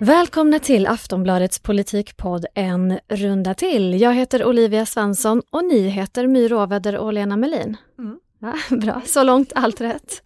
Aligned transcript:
Välkomna 0.00 0.58
till 0.58 0.86
Aftonbladets 0.86 1.58
politikpodd 1.58 2.46
En 2.54 2.98
runda 3.08 3.54
till. 3.54 4.00
Jag 4.00 4.14
heter 4.14 4.44
Olivia 4.44 4.86
Svensson 4.86 5.42
och 5.50 5.64
ni 5.64 5.88
heter 5.88 6.26
My 6.26 6.48
Råväder 6.48 6.96
och 6.96 7.12
Lena 7.12 7.36
Melin. 7.36 7.76
Mm. 7.98 8.18
Ja, 8.38 8.54
bra, 8.76 9.02
så 9.06 9.22
långt 9.22 9.52
allt 9.54 9.80
rätt. 9.80 10.22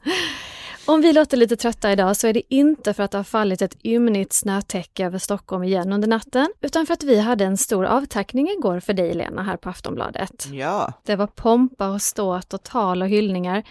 Om 0.87 1.00
vi 1.00 1.12
låter 1.12 1.37
lite 1.37 1.56
trötta 1.56 1.92
idag 1.92 2.16
så 2.16 2.27
är 2.27 2.33
det 2.33 2.55
inte 2.55 2.95
för 2.95 3.02
att 3.02 3.11
det 3.11 3.19
har 3.19 3.24
fallit 3.24 3.62
ett 3.62 3.84
ymnigt 3.84 4.33
snötäcke 4.33 5.06
över 5.06 5.19
Stockholm 5.19 5.64
igen 5.64 5.92
under 5.92 6.09
natten, 6.09 6.48
utan 6.61 6.86
för 6.86 6.95
att 6.95 7.02
vi 7.02 7.20
hade 7.20 7.45
en 7.45 7.56
stor 7.56 7.84
avtackning 7.84 8.48
igår 8.48 8.80
för 8.80 8.92
dig 8.92 9.14
Lena 9.14 9.42
här 9.42 9.56
på 9.56 9.69
Aftonbladet. 9.70 10.48
Ja. 10.52 10.92
Det 11.05 11.16
var 11.16 11.27
pompa 11.27 11.89
och 11.89 12.02
ståt 12.02 12.55
och 12.55 12.62
tal 12.62 13.02
och 13.02 13.09
hyllningar. 13.09 13.62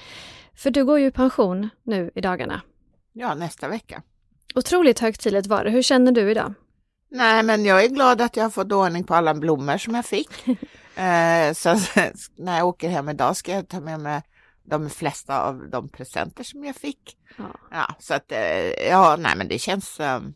För 0.55 0.71
du 0.71 0.85
går 0.85 0.99
ju 0.99 1.05
i 1.05 1.11
pension 1.11 1.69
nu 1.83 2.11
i 2.15 2.21
dagarna. 2.21 2.61
Ja, 3.13 3.35
nästa 3.35 3.67
vecka. 3.67 4.01
Otroligt 4.55 4.99
högtidligt 4.99 5.47
var 5.47 5.63
det. 5.63 5.69
Hur 5.69 5.81
känner 5.81 6.11
du 6.11 6.31
idag? 6.31 6.53
Nej, 7.11 7.43
men 7.43 7.65
jag 7.65 7.83
är 7.83 7.89
glad 7.89 8.21
att 8.21 8.37
jag 8.37 8.43
har 8.43 8.49
fått 8.49 8.71
ordning 8.71 9.03
på 9.03 9.15
alla 9.15 9.33
blommor 9.33 9.77
som 9.77 9.95
jag 9.95 10.05
fick. 10.05 10.47
eh, 10.95 11.53
så 11.53 11.75
när 12.37 12.57
jag 12.57 12.67
åker 12.67 12.89
hem 12.89 13.09
idag 13.09 13.37
ska 13.37 13.51
jag 13.51 13.67
ta 13.67 13.79
med 13.79 13.99
mig 13.99 14.21
de 14.63 14.89
flesta 14.89 15.41
av 15.41 15.69
de 15.69 15.89
presenter 15.89 16.43
som 16.43 16.63
jag 16.63 16.75
fick. 16.75 17.17
Ja, 17.37 17.43
ja 17.71 17.95
så 17.99 18.13
att 18.13 18.31
eh, 18.31 18.87
ja, 18.89 19.15
nej, 19.19 19.35
men 19.37 19.47
det 19.47 19.59
känns. 19.59 19.99
Um, 19.99 20.33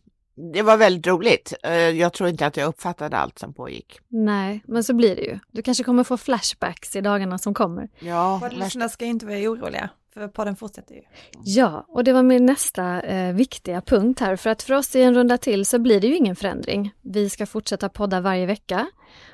det 0.53 0.61
var 0.61 0.77
väldigt 0.77 1.07
roligt. 1.07 1.53
Eh, 1.63 1.73
jag 1.73 2.13
tror 2.13 2.29
inte 2.29 2.45
att 2.45 2.57
jag 2.57 2.67
uppfattade 2.67 3.17
allt 3.17 3.39
som 3.39 3.53
pågick. 3.53 4.00
Nej, 4.07 4.63
men 4.67 4.83
så 4.83 4.94
blir 4.94 5.16
det 5.16 5.22
ju. 5.22 5.39
Du 5.52 5.61
kanske 5.61 5.83
kommer 5.83 6.03
få 6.03 6.17
flashbacks 6.17 6.95
i 6.95 7.02
dagarna 7.02 7.38
som 7.38 7.53
kommer. 7.53 7.89
Ja, 8.00 8.50
lyssnarna 8.52 8.89
ska 8.89 9.05
inte 9.05 9.25
vara 9.25 9.38
oroliga. 9.38 9.89
För 10.16 10.27
podden 10.27 10.55
fortsätter 10.55 10.95
ju. 10.95 11.02
Ja, 11.44 11.85
och 11.88 12.03
det 12.03 12.13
var 12.13 12.23
min 12.23 12.45
nästa 12.45 13.02
eh, 13.02 13.33
viktiga 13.33 13.81
punkt 13.81 14.19
här. 14.19 14.35
För 14.35 14.49
att 14.49 14.63
för 14.63 14.73
oss 14.73 14.95
i 14.95 15.02
en 15.02 15.16
runda 15.16 15.38
till 15.38 15.66
så 15.66 15.80
blir 15.80 16.02
det 16.02 16.07
ju 16.07 16.16
ingen 16.16 16.35
förändring. 16.35 16.91
Vi 17.02 17.30
ska 17.30 17.45
fortsätta 17.45 17.89
podda 17.89 18.22
varje 18.22 18.45
vecka. 18.45 18.88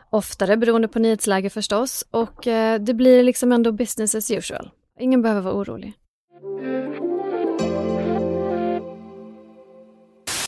Oftare 0.09 0.57
beroende 0.57 0.87
på 0.87 0.99
nyhetsläge 0.99 1.49
förstås. 1.49 2.05
Och 2.11 2.47
eh, 2.47 2.81
det 2.81 2.93
blir 2.93 3.23
liksom 3.23 3.51
ändå 3.51 3.71
business 3.71 4.15
as 4.15 4.31
usual. 4.31 4.69
Ingen 4.99 5.21
behöver 5.21 5.41
vara 5.41 5.53
orolig. 5.53 5.93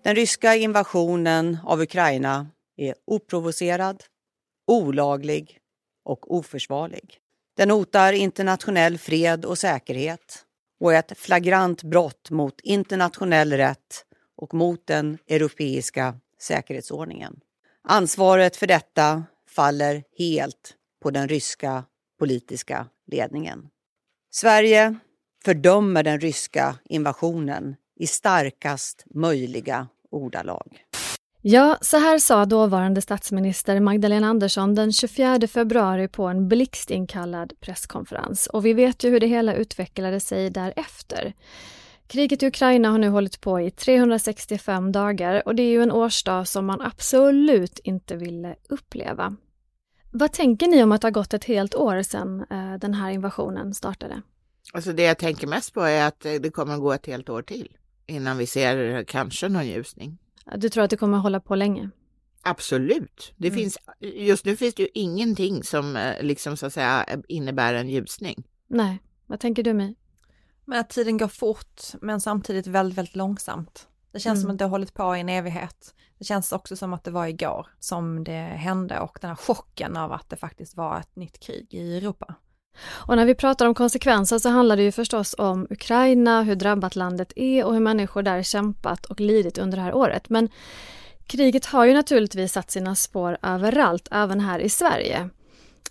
Den 0.03 0.15
ryska 0.15 0.55
invasionen 0.55 1.57
av 1.63 1.81
Ukraina 1.81 2.47
är 2.77 2.95
oprovocerad, 3.05 4.03
olaglig 4.67 5.59
och 6.05 6.35
oförsvarlig. 6.35 7.22
Den 7.55 7.69
hotar 7.69 8.13
internationell 8.13 8.97
fred 8.97 9.45
och 9.45 9.57
säkerhet 9.57 10.45
och 10.79 10.93
är 10.93 10.99
ett 10.99 11.17
flagrant 11.17 11.83
brott 11.83 12.29
mot 12.29 12.59
internationell 12.63 13.53
rätt 13.53 14.05
och 14.37 14.53
mot 14.53 14.87
den 14.87 15.17
europeiska 15.27 16.19
säkerhetsordningen. 16.39 17.39
Ansvaret 17.83 18.55
för 18.55 18.67
detta 18.67 19.23
faller 19.49 20.03
helt 20.17 20.73
på 21.01 21.11
den 21.11 21.27
ryska 21.27 21.83
politiska 22.19 22.87
ledningen. 23.07 23.69
Sverige 24.31 24.95
fördömer 25.45 26.03
den 26.03 26.19
ryska 26.19 26.75
invasionen 26.85 27.75
i 27.95 28.07
starkast 28.07 29.05
möjliga 29.15 29.87
ordalag. 30.11 30.83
Ja, 31.45 31.77
så 31.81 31.97
här 31.97 32.19
sa 32.19 32.45
dåvarande 32.45 33.01
statsminister 33.01 33.79
Magdalena 33.79 34.27
Andersson 34.27 34.75
den 34.75 34.91
24 34.91 35.47
februari 35.47 36.07
på 36.07 36.23
en 36.23 36.47
blixtinkallad 36.47 37.53
presskonferens. 37.59 38.47
Och 38.47 38.65
vi 38.65 38.73
vet 38.73 39.03
ju 39.03 39.09
hur 39.09 39.19
det 39.19 39.27
hela 39.27 39.55
utvecklade 39.55 40.19
sig 40.19 40.49
därefter. 40.49 41.33
Kriget 42.07 42.43
i 42.43 42.47
Ukraina 42.47 42.89
har 42.89 42.97
nu 42.97 43.09
hållit 43.09 43.41
på 43.41 43.61
i 43.61 43.71
365 43.71 44.91
dagar 44.91 45.47
och 45.47 45.55
det 45.55 45.63
är 45.63 45.71
ju 45.71 45.83
en 45.83 45.91
årsdag 45.91 46.47
som 46.47 46.65
man 46.65 46.81
absolut 46.81 47.79
inte 47.79 48.15
ville 48.15 48.55
uppleva. 48.69 49.35
Vad 50.11 50.31
tänker 50.31 50.67
ni 50.67 50.83
om 50.83 50.91
att 50.91 51.01
det 51.01 51.07
har 51.07 51.11
gått 51.11 51.33
ett 51.33 51.45
helt 51.45 51.75
år 51.75 52.01
sedan 52.01 52.45
eh, 52.49 52.73
den 52.73 52.93
här 52.93 53.11
invasionen 53.11 53.73
startade? 53.73 54.21
Alltså 54.73 54.93
det 54.93 55.03
jag 55.03 55.17
tänker 55.17 55.47
mest 55.47 55.73
på 55.73 55.81
är 55.81 56.07
att 56.07 56.25
eh, 56.25 56.33
det 56.33 56.49
kommer 56.49 56.73
att 56.73 56.81
gå 56.81 56.93
ett 56.93 57.05
helt 57.05 57.29
år 57.29 57.41
till 57.41 57.77
innan 58.07 58.37
vi 58.37 58.47
ser 58.47 59.03
kanske 59.03 59.49
någon 59.49 59.67
ljusning. 59.67 60.17
Du 60.55 60.69
tror 60.69 60.83
att 60.83 60.89
det 60.89 60.97
kommer 60.97 61.17
att 61.17 61.23
hålla 61.23 61.39
på 61.39 61.55
länge? 61.55 61.89
Absolut. 62.41 63.33
Det 63.37 63.47
mm. 63.47 63.59
finns, 63.59 63.77
just 63.99 64.45
nu 64.45 64.55
finns 64.55 64.75
det 64.75 64.83
ju 64.83 64.89
ingenting 64.93 65.63
som 65.63 65.95
eh, 65.95 66.23
liksom 66.23 66.57
så 66.57 66.65
att 66.65 66.73
säga 66.73 67.05
innebär 67.27 67.73
en 67.73 67.89
ljusning. 67.89 68.43
Nej, 68.67 68.99
vad 69.27 69.39
tänker 69.39 69.63
du 69.63 69.73
mig? 69.73 69.95
Men 70.65 70.79
att 70.79 70.89
tiden 70.89 71.17
går 71.17 71.27
fort 71.27 71.81
men 72.01 72.21
samtidigt 72.21 72.67
väldigt, 72.67 72.97
väldigt 72.97 73.15
långsamt. 73.15 73.87
Det 74.11 74.19
känns 74.19 74.37
mm. 74.37 74.41
som 74.41 74.51
att 74.51 74.57
det 74.57 74.65
har 74.65 74.69
hållit 74.69 74.93
på 74.93 75.15
i 75.15 75.19
en 75.19 75.29
evighet. 75.29 75.93
Det 76.17 76.25
känns 76.25 76.51
också 76.51 76.75
som 76.75 76.93
att 76.93 77.03
det 77.03 77.11
var 77.11 77.27
igår 77.27 77.67
som 77.79 78.23
det 78.23 78.31
hände 78.41 78.99
och 78.99 79.17
den 79.21 79.29
här 79.29 79.35
chocken 79.35 79.97
av 79.97 80.11
att 80.11 80.29
det 80.29 80.35
faktiskt 80.35 80.75
var 80.75 80.99
ett 80.99 81.15
nytt 81.15 81.39
krig 81.39 81.73
i 81.73 81.97
Europa. 81.97 82.35
Och 82.81 83.15
när 83.15 83.25
vi 83.25 83.35
pratar 83.35 83.65
om 83.65 83.75
konsekvenser 83.75 84.39
så 84.39 84.49
handlar 84.49 84.77
det 84.77 84.83
ju 84.83 84.91
förstås 84.91 85.35
om 85.37 85.67
Ukraina, 85.69 86.43
hur 86.43 86.55
drabbat 86.55 86.95
landet 86.95 87.33
är 87.35 87.65
och 87.65 87.73
hur 87.73 87.79
människor 87.79 88.23
där 88.23 88.43
kämpat 88.43 89.05
och 89.05 89.19
lidit 89.19 89.57
under 89.57 89.77
det 89.77 89.83
här 89.83 89.93
året. 89.93 90.29
Men 90.29 90.49
kriget 91.27 91.65
har 91.65 91.85
ju 91.85 91.93
naturligtvis 91.93 92.53
satt 92.53 92.71
sina 92.71 92.95
spår 92.95 93.37
överallt, 93.41 94.07
även 94.11 94.39
här 94.39 94.59
i 94.59 94.69
Sverige. 94.69 95.29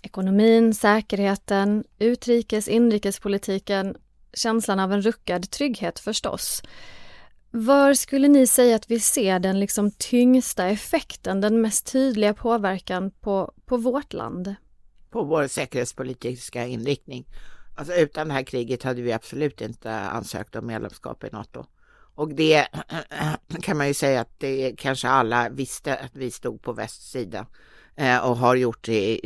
Ekonomin, 0.01 0.73
säkerheten, 0.73 1.83
utrikes 1.99 2.67
inrikespolitiken, 2.67 3.95
känslan 4.33 4.79
av 4.79 4.93
en 4.93 5.01
ruckad 5.01 5.49
trygghet 5.49 5.99
förstås. 5.99 6.63
Var 7.51 7.93
skulle 7.93 8.27
ni 8.27 8.47
säga 8.47 8.75
att 8.75 8.91
vi 8.91 8.99
ser 8.99 9.39
den 9.39 9.59
liksom 9.59 9.91
tyngsta 9.91 10.67
effekten, 10.67 11.41
den 11.41 11.61
mest 11.61 11.91
tydliga 11.91 12.33
påverkan 12.33 13.11
på, 13.11 13.53
på 13.65 13.77
vårt 13.77 14.13
land? 14.13 14.55
På 15.13 15.23
vår 15.23 15.47
säkerhetspolitiska 15.47 16.65
inriktning. 16.65 17.25
Alltså 17.75 17.93
utan 17.93 18.27
det 18.27 18.33
här 18.33 18.43
kriget 18.43 18.83
hade 18.83 19.01
vi 19.01 19.13
absolut 19.13 19.61
inte 19.61 19.91
ansökt 19.91 20.55
om 20.55 20.67
medlemskap 20.67 21.23
i 21.23 21.29
Nato. 21.31 21.65
Och 22.15 22.29
det 22.29 22.67
kan 23.61 23.77
man 23.77 23.87
ju 23.87 23.93
säga 23.93 24.21
att 24.21 24.39
det 24.39 24.73
kanske 24.77 25.07
alla 25.07 25.49
visste 25.49 25.95
att 25.95 26.15
vi 26.15 26.31
stod 26.31 26.61
på 26.61 26.73
västs 26.73 27.11
sida 27.11 27.45
eh, 27.95 28.17
och 28.17 28.37
har 28.37 28.55
gjort 28.55 28.83
det 28.85 29.19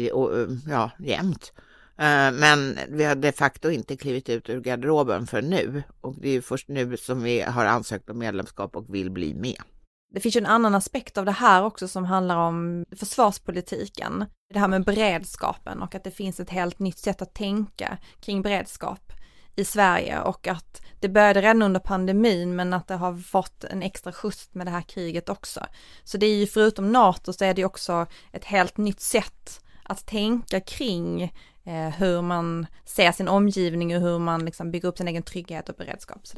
ja, 0.67 0.91
jämt. 0.99 1.53
Eh, 1.97 2.31
men 2.31 2.79
vi 2.89 3.03
har 3.03 3.15
de 3.15 3.31
facto 3.31 3.69
inte 3.69 3.97
klivit 3.97 4.29
ut 4.29 4.49
ur 4.49 4.61
garderoben 4.61 5.27
för 5.27 5.41
nu 5.41 5.83
och 6.01 6.15
det 6.21 6.29
är 6.29 6.41
först 6.41 6.67
nu 6.67 6.97
som 6.97 7.23
vi 7.23 7.41
har 7.41 7.65
ansökt 7.65 8.09
om 8.09 8.17
medlemskap 8.19 8.75
och 8.75 8.95
vill 8.95 9.11
bli 9.11 9.33
med. 9.33 9.61
Det 10.09 10.19
finns 10.19 10.35
ju 10.35 10.39
en 10.39 10.45
annan 10.45 10.75
aspekt 10.75 11.17
av 11.17 11.25
det 11.25 11.31
här 11.31 11.63
också 11.63 11.87
som 11.87 12.05
handlar 12.05 12.35
om 12.35 12.85
försvarspolitiken. 12.95 14.25
Det 14.53 14.59
här 14.59 14.67
med 14.67 14.85
beredskapen 14.85 15.81
och 15.81 15.95
att 15.95 16.03
det 16.03 16.11
finns 16.11 16.39
ett 16.39 16.49
helt 16.49 16.79
nytt 16.79 16.97
sätt 16.97 17.21
att 17.21 17.33
tänka 17.33 17.97
kring 18.19 18.41
beredskap 18.41 19.13
i 19.55 19.65
Sverige 19.65 20.21
och 20.21 20.47
att 20.47 20.81
det 20.99 21.09
började 21.09 21.41
redan 21.41 21.61
under 21.61 21.79
pandemin 21.79 22.55
men 22.55 22.73
att 22.73 22.87
det 22.87 22.95
har 22.95 23.17
fått 23.17 23.63
en 23.63 23.83
extra 23.83 24.11
skjuts 24.11 24.49
med 24.51 24.67
det 24.67 24.71
här 24.71 24.81
kriget 24.81 25.29
också. 25.29 25.65
Så 26.03 26.17
det 26.17 26.25
är 26.25 26.35
ju 26.35 26.47
förutom 26.47 26.91
NATO 26.91 27.33
så 27.33 27.45
är 27.45 27.53
det 27.53 27.65
också 27.65 28.05
ett 28.31 28.45
helt 28.45 28.77
nytt 28.77 28.99
sätt 28.99 29.61
att 29.83 30.05
tänka 30.05 30.59
kring 30.59 31.23
eh, 31.63 31.89
hur 31.89 32.21
man 32.21 32.67
ser 32.85 33.11
sin 33.11 33.27
omgivning 33.27 33.95
och 33.95 34.01
hur 34.01 34.19
man 34.19 34.45
liksom 34.45 34.71
bygger 34.71 34.87
upp 34.87 34.97
sin 34.97 35.07
egen 35.07 35.23
trygghet 35.23 35.69
och 35.69 35.75
beredskap. 35.75 36.27
Så 36.27 36.37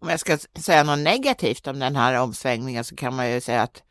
om 0.00 0.08
jag 0.08 0.20
ska 0.20 0.38
säga 0.38 0.82
något 0.82 0.98
negativt 0.98 1.66
om 1.66 1.78
den 1.78 1.96
här 1.96 2.20
omsvängningen 2.20 2.84
så 2.84 2.96
kan 2.96 3.16
man 3.16 3.30
ju 3.30 3.40
säga 3.40 3.62
att, 3.62 3.82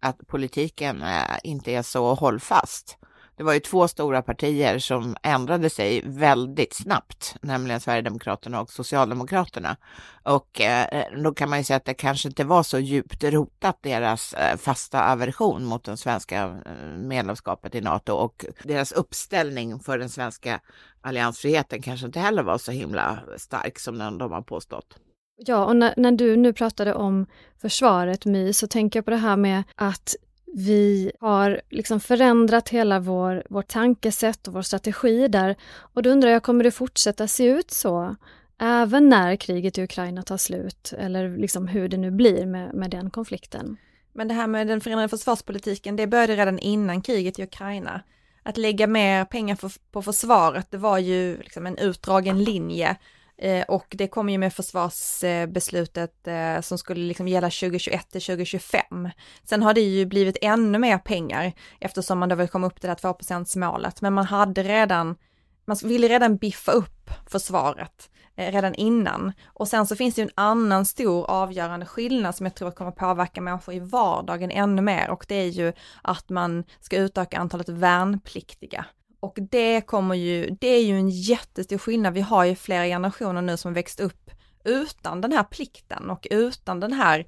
att 0.00 0.26
politiken 0.26 1.02
eh, 1.02 1.38
inte 1.42 1.72
är 1.72 1.82
så 1.82 2.14
hållfast. 2.14 2.98
Det 3.36 3.42
var 3.42 3.52
ju 3.52 3.60
två 3.60 3.88
stora 3.88 4.22
partier 4.22 4.78
som 4.78 5.16
ändrade 5.22 5.70
sig 5.70 6.02
väldigt 6.06 6.74
snabbt, 6.74 7.36
nämligen 7.42 7.80
Sverigedemokraterna 7.80 8.60
och 8.60 8.70
Socialdemokraterna. 8.70 9.76
Och 10.22 10.60
eh, 10.60 11.04
då 11.22 11.34
kan 11.34 11.50
man 11.50 11.58
ju 11.58 11.64
säga 11.64 11.76
att 11.76 11.84
det 11.84 11.94
kanske 11.94 12.28
inte 12.28 12.44
var 12.44 12.62
så 12.62 12.78
djupt 12.78 13.24
rotat 13.24 13.78
deras 13.82 14.34
eh, 14.34 14.56
fasta 14.56 15.12
aversion 15.12 15.64
mot 15.64 15.84
det 15.84 15.96
svenska 15.96 16.56
medlemskapet 16.98 17.74
i 17.74 17.80
NATO 17.80 18.12
och 18.12 18.44
deras 18.62 18.92
uppställning 18.92 19.80
för 19.80 19.98
den 19.98 20.08
svenska 20.08 20.60
alliansfriheten 21.00 21.82
kanske 21.82 22.06
inte 22.06 22.20
heller 22.20 22.42
var 22.42 22.58
så 22.58 22.72
himla 22.72 23.18
stark 23.36 23.78
som 23.78 23.98
de 23.98 24.32
har 24.32 24.42
påstått. 24.42 24.98
Ja, 25.38 25.64
och 25.64 25.76
när, 25.76 25.94
när, 25.96 26.12
du 26.12 26.36
nu 26.36 26.52
pratade 26.52 26.94
om 26.94 27.26
försvaret 27.58 28.24
My, 28.24 28.52
så 28.52 28.66
tänker 28.66 28.98
jag 28.98 29.04
på 29.04 29.10
det 29.10 29.16
här 29.16 29.36
med 29.36 29.62
att 29.74 30.16
vi 30.54 31.12
har 31.20 31.60
liksom 31.70 32.00
förändrat 32.00 32.68
hela 32.68 33.00
vår, 33.00 33.42
vårt 33.48 33.68
tankesätt 33.68 34.48
och 34.48 34.54
vår 34.54 34.62
strategi 34.62 35.28
där. 35.28 35.56
Och 35.78 36.02
då 36.02 36.10
undrar 36.10 36.30
jag, 36.30 36.42
kommer 36.42 36.64
det 36.64 36.70
fortsätta 36.70 37.28
se 37.28 37.44
ut 37.44 37.70
så 37.70 38.16
även 38.60 39.08
när 39.08 39.36
kriget 39.36 39.78
i 39.78 39.82
Ukraina 39.82 40.22
tar 40.22 40.36
slut? 40.36 40.92
Eller 40.98 41.36
liksom 41.36 41.68
hur 41.68 41.88
det 41.88 41.96
nu 41.96 42.10
blir 42.10 42.46
med, 42.46 42.74
med 42.74 42.90
den 42.90 43.10
konflikten? 43.10 43.76
Men 44.12 44.28
det 44.28 44.34
här 44.34 44.46
med 44.46 44.66
den 44.66 44.80
förändrade 44.80 45.08
försvarspolitiken, 45.08 45.96
det 45.96 46.06
började 46.06 46.36
redan 46.36 46.58
innan 46.58 47.02
kriget 47.02 47.38
i 47.38 47.42
Ukraina. 47.42 48.00
Att 48.42 48.56
lägga 48.56 48.86
mer 48.86 49.24
pengar 49.24 49.58
på 49.92 50.02
försvaret, 50.02 50.70
det 50.70 50.78
var 50.78 50.98
ju 50.98 51.38
liksom 51.38 51.66
en 51.66 51.78
utdragen 51.78 52.44
linje 52.44 52.96
Eh, 53.38 53.62
och 53.62 53.86
det 53.90 54.08
kom 54.08 54.28
ju 54.28 54.38
med 54.38 54.52
försvarsbeslutet 54.52 56.26
eh, 56.26 56.60
som 56.60 56.78
skulle 56.78 57.00
liksom 57.06 57.28
gälla 57.28 57.46
2021 57.46 58.10
till 58.10 58.20
2025. 58.20 59.08
Sen 59.44 59.62
har 59.62 59.74
det 59.74 59.80
ju 59.80 60.06
blivit 60.06 60.36
ännu 60.42 60.78
mer 60.78 60.98
pengar 60.98 61.52
eftersom 61.80 62.18
man 62.18 62.28
då 62.28 62.34
vill 62.34 62.48
komma 62.48 62.66
upp 62.66 62.80
till 62.80 62.88
det 62.88 63.02
här 63.02 63.44
2 63.54 63.60
målet. 63.60 64.00
Men 64.00 64.12
man 64.12 64.24
hade 64.24 64.62
redan, 64.62 65.16
man 65.64 65.76
ville 65.84 66.08
redan 66.08 66.36
biffa 66.36 66.72
upp 66.72 67.10
försvaret 67.26 68.10
eh, 68.36 68.52
redan 68.52 68.74
innan. 68.74 69.32
Och 69.46 69.68
sen 69.68 69.86
så 69.86 69.96
finns 69.96 70.14
det 70.14 70.20
ju 70.22 70.24
en 70.24 70.34
annan 70.34 70.84
stor 70.84 71.30
avgörande 71.30 71.86
skillnad 71.86 72.34
som 72.34 72.46
jag 72.46 72.54
tror 72.54 72.70
kommer 72.70 72.90
påverka 72.90 73.40
människor 73.40 73.74
i 73.74 73.78
vardagen 73.78 74.50
ännu 74.50 74.82
mer 74.82 75.10
och 75.10 75.24
det 75.28 75.34
är 75.34 75.48
ju 75.48 75.72
att 76.02 76.28
man 76.28 76.64
ska 76.80 76.96
utöka 76.96 77.38
antalet 77.38 77.68
värnpliktiga. 77.68 78.86
Och 79.26 79.38
det 79.50 79.80
kommer 79.80 80.14
ju, 80.14 80.56
det 80.60 80.68
är 80.68 80.84
ju 80.84 80.96
en 80.96 81.08
jättestor 81.08 81.78
skillnad. 81.78 82.14
Vi 82.14 82.20
har 82.20 82.44
ju 82.44 82.54
flera 82.54 82.84
generationer 82.84 83.42
nu 83.42 83.56
som 83.56 83.72
växt 83.72 84.00
upp 84.00 84.30
utan 84.64 85.20
den 85.20 85.32
här 85.32 85.44
plikten 85.44 86.10
och 86.10 86.26
utan 86.30 86.80
den 86.80 86.92
här 86.92 87.26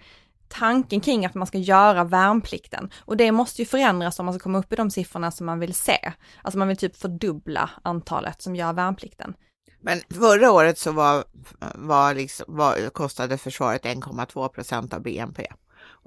tanken 0.48 1.00
kring 1.00 1.26
att 1.26 1.34
man 1.34 1.46
ska 1.46 1.58
göra 1.58 2.04
värnplikten. 2.04 2.90
Och 2.98 3.16
det 3.16 3.32
måste 3.32 3.62
ju 3.62 3.66
förändras 3.66 4.18
om 4.18 4.26
man 4.26 4.34
ska 4.34 4.42
komma 4.42 4.58
upp 4.58 4.72
i 4.72 4.76
de 4.76 4.90
siffrorna 4.90 5.30
som 5.30 5.46
man 5.46 5.60
vill 5.60 5.74
se. 5.74 6.12
Alltså 6.42 6.58
man 6.58 6.68
vill 6.68 6.76
typ 6.76 6.96
fördubbla 6.96 7.70
antalet 7.82 8.42
som 8.42 8.56
gör 8.56 8.72
värnplikten. 8.72 9.34
Men 9.80 10.00
förra 10.10 10.52
året 10.52 10.78
så 10.78 10.92
var, 10.92 11.24
var 11.74 12.14
liksom, 12.14 12.46
var, 12.48 12.90
kostade 12.90 13.38
försvaret 13.38 13.84
1,2 13.84 14.48
procent 14.48 14.94
av 14.94 15.02
BNP. 15.02 15.46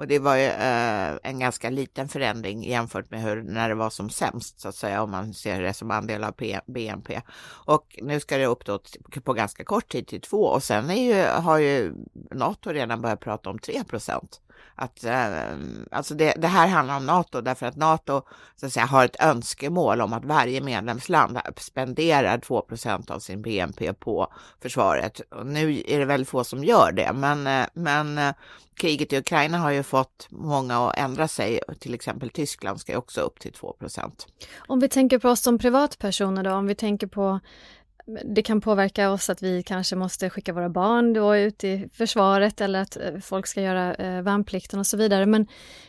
Och 0.02 0.08
det 0.08 0.20
var 0.20 0.36
ju 0.36 0.46
eh, 0.46 1.18
en 1.24 1.40
ganska 1.40 1.70
liten 1.70 2.08
förändring 2.08 2.64
jämfört 2.64 3.12
med 3.12 3.22
hur 3.22 3.44
när 3.44 3.70
det 3.70 3.76
var 3.76 3.90
som 3.90 4.10
sämst 4.10 4.60
så 4.60 4.68
att 4.68 4.76
säga 4.76 5.04
om 5.04 5.12
man 5.12 5.34
ser 5.34 5.62
det 5.62 5.74
som 5.74 5.92
andel 5.92 6.24
av 6.24 6.32
P 6.32 6.60
BNP. 6.68 7.22
Och 7.66 8.00
nu 8.02 8.20
ska 8.20 8.38
det 8.38 8.46
upp 8.46 8.66
då 8.66 8.80
på 9.24 9.34
ganska 9.34 9.64
kort 9.64 9.88
tid 9.88 10.08
till 10.08 10.22
två 10.22 10.44
och 10.44 10.64
sen 10.64 10.90
är 10.90 11.16
ju, 11.16 11.24
har 11.24 11.58
ju 11.58 11.94
NATO 12.32 12.70
redan 12.70 13.02
börjat 13.02 13.20
prata 13.20 13.50
om 13.50 13.60
3 13.60 13.84
procent 13.84 14.42
att 14.76 15.04
eh, 15.04 15.34
alltså 15.92 16.16
det, 16.16 16.34
det, 16.38 16.48
här 16.48 16.68
handlar 16.68 16.98
om 16.98 17.06
NATO 17.06 17.42
därför 17.42 17.66
att 17.66 17.76
NATO 17.76 18.22
så 18.56 18.66
att 18.66 18.74
säga, 18.74 18.86
har 18.86 19.06
ett 19.06 19.24
önskemål 19.24 20.02
om 20.02 20.14
att 20.14 20.26
varje 20.26 20.62
medlemsland 20.62 21.40
spenderar 21.58 22.38
2% 22.38 23.12
av 23.12 23.20
sin 23.20 23.42
BNP 23.42 23.94
på 23.94 24.34
försvaret. 24.62 25.20
Och 25.20 25.46
nu 25.46 25.84
är 25.88 26.00
det 26.00 26.06
väldigt 26.06 26.30
få 26.30 26.44
som 26.44 26.64
gör 26.64 26.92
det, 26.92 27.12
men, 27.14 27.48
eh, 27.48 27.66
men 27.74 28.18
eh, 28.18 28.34
kriget 28.76 29.14
i 29.14 29.18
Ukraina 29.18 29.58
har 29.58 29.72
ju 29.72 29.84
fått 29.84 30.28
många 30.30 30.88
att 30.88 30.98
ändra 30.98 31.28
sig. 31.28 31.60
Till 31.80 31.94
exempel 31.94 32.30
Tyskland 32.30 32.80
ska 32.80 32.92
ju 32.92 32.98
också 32.98 33.22
upp 33.22 33.40
till 33.40 33.52
2% 33.52 34.28
Om 34.68 34.80
vi 34.80 34.90
tänker 34.90 35.20
på 35.20 35.30
oss 35.30 35.42
som 35.42 35.58
privatpersoner 35.58 36.44
då, 36.44 36.52
om 36.52 36.68
vi 36.68 36.76
tänker 36.76 37.08
på 37.08 37.40
det 38.26 38.42
kan 38.42 38.62
påverka 38.62 39.12
oss 39.12 39.30
att 39.30 39.42
vi 39.42 39.64
kanske 39.64 39.96
måste 39.96 40.30
skicka 40.30 40.54
våra 40.54 40.70
barn 40.70 41.14
då 41.14 41.38
ut 41.38 41.64
i 41.64 41.90
försvaret 41.94 42.62
eller 42.62 42.82
att 42.82 42.98
eh, 42.98 43.18
folk 43.22 43.48
ska 43.48 43.62
göra 43.62 43.96
eh, 43.96 44.22
värnplikten 44.22 44.80
och 44.80 44.88
så 44.88 44.98
vidare. 44.98 45.26
Men 45.26 45.48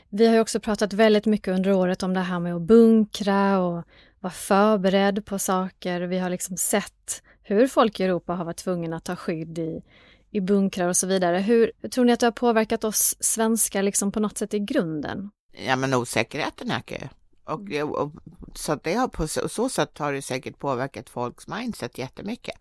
vi 0.09 0.27
har 0.27 0.41
också 0.41 0.61
pratat 0.61 0.93
väldigt 0.93 1.27
mycket 1.27 1.49
under 1.49 1.73
året 1.73 2.03
om 2.03 2.15
det 2.15 2.21
här 2.21 2.41
med 2.41 2.55
att 2.55 2.63
bunkra 2.63 3.61
och 3.61 3.85
vara 4.21 4.33
förberedd 4.33 5.27
på 5.27 5.39
saker. 5.39 6.01
Vi 6.01 6.19
har 6.19 6.31
liksom 6.31 6.57
sett 6.57 7.23
hur 7.43 7.67
folk 7.67 8.01
i 8.01 8.05
Europa 8.05 8.33
har 8.33 8.45
varit 8.45 8.57
tvungna 8.57 8.97
att 8.97 9.05
ta 9.05 9.17
skydd 9.17 9.59
i, 9.59 9.83
i 10.31 10.41
bunkrar 10.41 10.89
och 10.89 10.97
så 10.97 11.07
vidare. 11.07 11.39
Hur 11.39 11.89
tror 11.89 12.05
ni 12.05 12.13
att 12.13 12.21
det 12.21 12.27
har 12.27 12.33
påverkat 12.33 12.85
oss 12.85 13.17
svenskar 13.21 13.83
liksom 13.83 14.13
på 14.13 14.21
något 14.21 14.39
sätt 14.39 14.55
i 14.55 14.59
grunden? 14.59 15.31
Ja, 15.67 15.77
men 15.77 15.95
osäkerheten 15.95 16.71
ökar 16.71 16.97
ju. 16.97 17.09
Och, 17.45 17.61
och, 18.01 18.13
så 18.55 18.75
det 18.75 18.95
har 18.95 19.09
på 19.09 19.29
så, 19.29 19.49
så 19.49 19.69
sätt 19.69 19.99
har 19.99 20.13
det 20.13 20.23
säkert 20.23 20.59
påverkat 20.59 21.11
folks 21.11 21.49
mindset 21.49 21.99
jättemycket. 21.99 22.55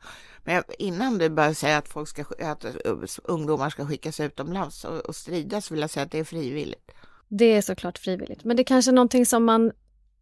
Men 0.43 0.63
innan 0.79 1.17
du 1.17 1.29
börjar 1.29 1.53
säga 1.53 1.77
att, 1.77 1.87
folk 1.87 2.07
ska, 2.07 2.25
att 2.39 2.65
ungdomar 3.23 3.69
ska 3.69 3.85
skickas 3.85 4.19
utomlands 4.19 4.85
och, 4.85 4.99
och 4.99 5.15
strida 5.15 5.61
så 5.61 5.73
vill 5.73 5.81
jag 5.81 5.89
säga 5.89 6.05
att 6.05 6.11
det 6.11 6.19
är 6.19 6.23
frivilligt. 6.23 6.91
Det 7.27 7.45
är 7.45 7.61
såklart 7.61 7.97
frivilligt, 7.97 8.43
men 8.43 8.57
det 8.57 8.61
är 8.61 8.65
kanske 8.65 8.91
är 8.91 8.93
någonting 8.93 9.25
som 9.25 9.45
man 9.45 9.71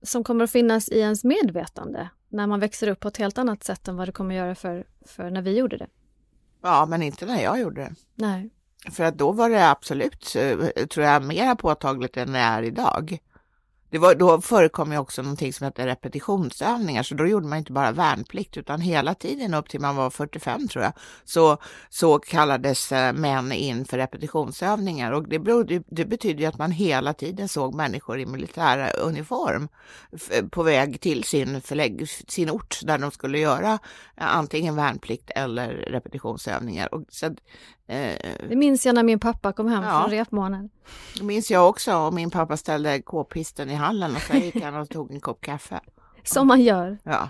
som 0.02 0.24
kommer 0.24 0.44
att 0.44 0.52
finnas 0.52 0.90
i 0.90 1.00
ens 1.00 1.24
medvetande 1.24 2.10
när 2.30 2.48
man 2.48 2.60
växer 2.60 2.88
upp 2.88 3.00
på 3.00 3.08
ett 3.08 3.18
helt 3.18 3.38
annat 3.38 3.64
sätt 3.64 3.88
än 3.88 3.96
vad 3.96 4.08
det 4.08 4.12
kommer 4.12 4.36
att 4.36 4.38
göra 4.38 4.56
för, 4.56 4.88
för 5.06 5.30
när 5.30 5.42
vi 5.42 5.58
gjorde 5.58 5.78
det. 5.78 5.88
Ja, 6.62 6.86
men 6.86 7.02
inte 7.02 7.26
när 7.26 7.44
jag 7.44 7.60
gjorde 7.60 7.82
det. 7.82 7.96
Nej. 8.16 8.50
För 8.92 9.04
att 9.04 9.18
då 9.18 9.32
var 9.32 9.50
det 9.50 9.70
absolut, 9.70 10.36
eh, 10.36 10.86
tror 10.86 11.06
jag, 11.06 11.24
mer 11.24 11.56
påtagligt 11.56 12.18
än 12.18 12.34
det 12.34 12.40
är 12.40 12.64
idag. 12.64 13.20
Det 13.90 13.98
var, 13.98 14.16
då 14.16 14.42
förekom 14.42 14.92
ju 14.92 14.98
också 14.98 15.22
någonting 15.22 15.54
som 15.54 15.66
hette 15.66 15.88
repetitionsövningar, 15.88 17.04
så 17.04 17.16
då 17.16 17.28
gjorde 17.28 17.48
man 17.48 17.58
inte 17.58 17.72
bara 17.72 17.92
värnplikt 17.92 18.58
utan 18.58 18.82
hela 18.82 19.14
tiden 19.14 19.54
upp 19.54 19.70
till 19.70 19.82
man 19.82 19.96
var 19.96 20.10
45 20.10 20.68
tror 20.68 20.84
jag, 20.84 20.94
så, 21.24 21.58
så 21.90 22.20
kallades 22.20 22.92
eh, 22.92 23.14
män 23.14 23.52
in 23.52 23.86
för 23.86 23.98
repetitionsövningar 23.98 25.12
och 25.12 25.28
det, 25.28 25.40
berodde, 25.40 25.84
det 25.88 26.06
betydde 26.06 26.42
ju 26.42 26.46
att 26.46 26.58
man 26.58 26.72
hela 26.72 27.14
tiden 27.14 27.50
såg 27.50 27.76
människor 27.76 28.20
i 28.20 28.26
militära 28.26 28.90
uniform 28.90 29.68
på 30.52 30.64
väg 30.64 31.02
till 31.02 31.24
sin, 31.24 31.62
förlägg, 31.62 32.10
sin 32.28 32.50
ort 32.50 32.80
där 32.84 32.98
de 32.98 33.12
skulle 33.12 33.40
göra 33.40 33.74
eh, 34.18 34.36
antingen 34.36 34.76
värnplikt 34.76 35.32
eller 35.36 35.70
repetitionsövningar. 35.70 36.94
Och 36.94 37.06
så 37.10 37.36
det 38.50 38.56
minns 38.56 38.86
jag 38.86 38.96
när 38.96 39.04
min 39.04 39.20
pappa 39.20 39.54
kom 39.54 39.68
hem 39.68 39.84
ja, 39.84 40.02
från 40.02 40.12
repmånaden. 40.12 40.70
Det 41.18 41.24
minns 41.24 41.52
jag 41.52 41.70
också 41.70 41.96
och 41.96 42.14
min 42.14 42.32
pappa 42.32 42.58
ställde 42.58 43.02
k-pisten 43.02 43.70
i 43.70 43.74
hallen 43.74 44.16
och 44.16 44.22
sen 44.22 44.40
gick 44.40 44.62
han 44.64 44.76
och 44.76 44.90
tog 44.90 45.12
en 45.12 45.20
kopp 45.20 45.42
kaffe. 45.42 45.80
Som 46.24 46.48
man 46.48 46.62
gör. 46.62 46.98
Ja. 47.04 47.30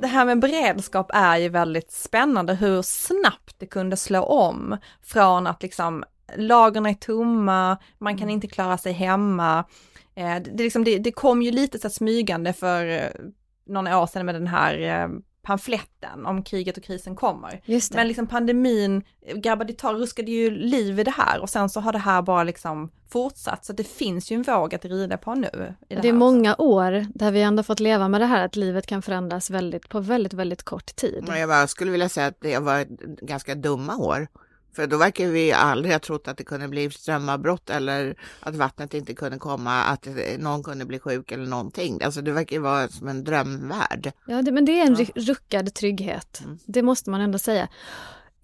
Det 0.00 0.06
här 0.06 0.24
med 0.24 0.38
beredskap 0.38 1.10
är 1.14 1.36
ju 1.36 1.48
väldigt 1.48 1.92
spännande 1.92 2.54
hur 2.54 2.82
snabbt 2.82 3.54
det 3.58 3.66
kunde 3.66 3.96
slå 3.96 4.22
om 4.22 4.76
från 5.02 5.46
att 5.46 5.62
liksom 5.62 6.04
lagren 6.36 6.86
är 6.86 6.94
tomma, 6.94 7.78
man 7.98 8.14
kan 8.14 8.22
mm. 8.22 8.34
inte 8.34 8.46
klara 8.46 8.78
sig 8.78 8.92
hemma. 8.92 9.64
Eh, 10.14 10.36
det, 10.36 10.62
liksom, 10.62 10.84
det, 10.84 10.98
det 10.98 11.12
kom 11.12 11.42
ju 11.42 11.50
lite 11.50 11.78
så 11.78 11.90
smygande 11.90 12.52
för 12.52 12.86
eh, 12.86 13.08
några 13.66 13.98
år 13.98 14.06
sedan 14.06 14.26
med 14.26 14.34
den 14.34 14.46
här 14.46 15.08
pamfletten 15.44 16.26
om 16.26 16.42
kriget 16.42 16.76
och 16.76 16.82
krisen 16.84 17.16
kommer. 17.16 17.62
Men 17.96 18.08
liksom 18.08 18.26
pandemin 18.26 19.02
grabbade 19.34 19.72
tag, 19.72 20.00
ruskade 20.00 20.30
ju 20.30 20.50
liv 20.50 21.00
i 21.00 21.04
det 21.04 21.10
här 21.10 21.40
och 21.40 21.50
sen 21.50 21.68
så 21.68 21.80
har 21.80 21.92
det 21.92 21.98
här 21.98 22.22
bara 22.22 22.44
liksom 22.44 22.90
fortsatt 23.08 23.64
så 23.64 23.72
det 23.72 23.84
finns 23.84 24.30
ju 24.30 24.34
en 24.34 24.42
våg 24.42 24.74
att 24.74 24.84
rida 24.84 25.16
på 25.16 25.34
nu. 25.34 25.74
det, 25.88 25.94
det 25.94 26.08
är 26.08 26.12
många 26.12 26.54
år 26.58 27.06
där 27.14 27.30
vi 27.30 27.42
ändå 27.42 27.62
fått 27.62 27.80
leva 27.80 28.08
med 28.08 28.20
det 28.20 28.26
här 28.26 28.44
att 28.44 28.56
livet 28.56 28.86
kan 28.86 29.02
förändras 29.02 29.50
väldigt, 29.50 29.88
på 29.88 30.00
väldigt, 30.00 30.32
väldigt 30.32 30.62
kort 30.62 30.96
tid. 30.96 31.24
Jag 31.36 31.70
skulle 31.70 31.90
vilja 31.90 32.08
säga 32.08 32.26
att 32.26 32.40
det 32.40 32.54
har 32.54 32.60
varit 32.60 32.88
ganska 33.20 33.54
dumma 33.54 33.96
år. 33.96 34.28
För 34.74 34.86
då 34.86 34.96
verkar 34.96 35.26
vi 35.26 35.52
aldrig 35.52 35.94
ha 35.94 35.98
trott 35.98 36.28
att 36.28 36.36
det 36.36 36.44
kunde 36.44 36.68
bli 36.68 36.90
strömavbrott 36.90 37.70
eller 37.70 38.16
att 38.40 38.54
vattnet 38.54 38.94
inte 38.94 39.14
kunde 39.14 39.38
komma, 39.38 39.82
att 39.82 40.08
någon 40.38 40.62
kunde 40.62 40.84
bli 40.84 40.98
sjuk 40.98 41.32
eller 41.32 41.46
någonting. 41.46 42.02
Alltså 42.02 42.22
det 42.22 42.32
verkar 42.32 42.58
vara 42.58 42.88
som 42.88 43.08
en 43.08 43.24
drömvärld. 43.24 44.12
Ja, 44.26 44.42
det, 44.42 44.52
men 44.52 44.64
det 44.64 44.80
är 44.80 44.86
en 44.86 44.96
ja. 44.98 45.06
ruckad 45.14 45.74
trygghet. 45.74 46.40
Mm. 46.44 46.58
Det 46.66 46.82
måste 46.82 47.10
man 47.10 47.20
ändå 47.20 47.38
säga. 47.38 47.68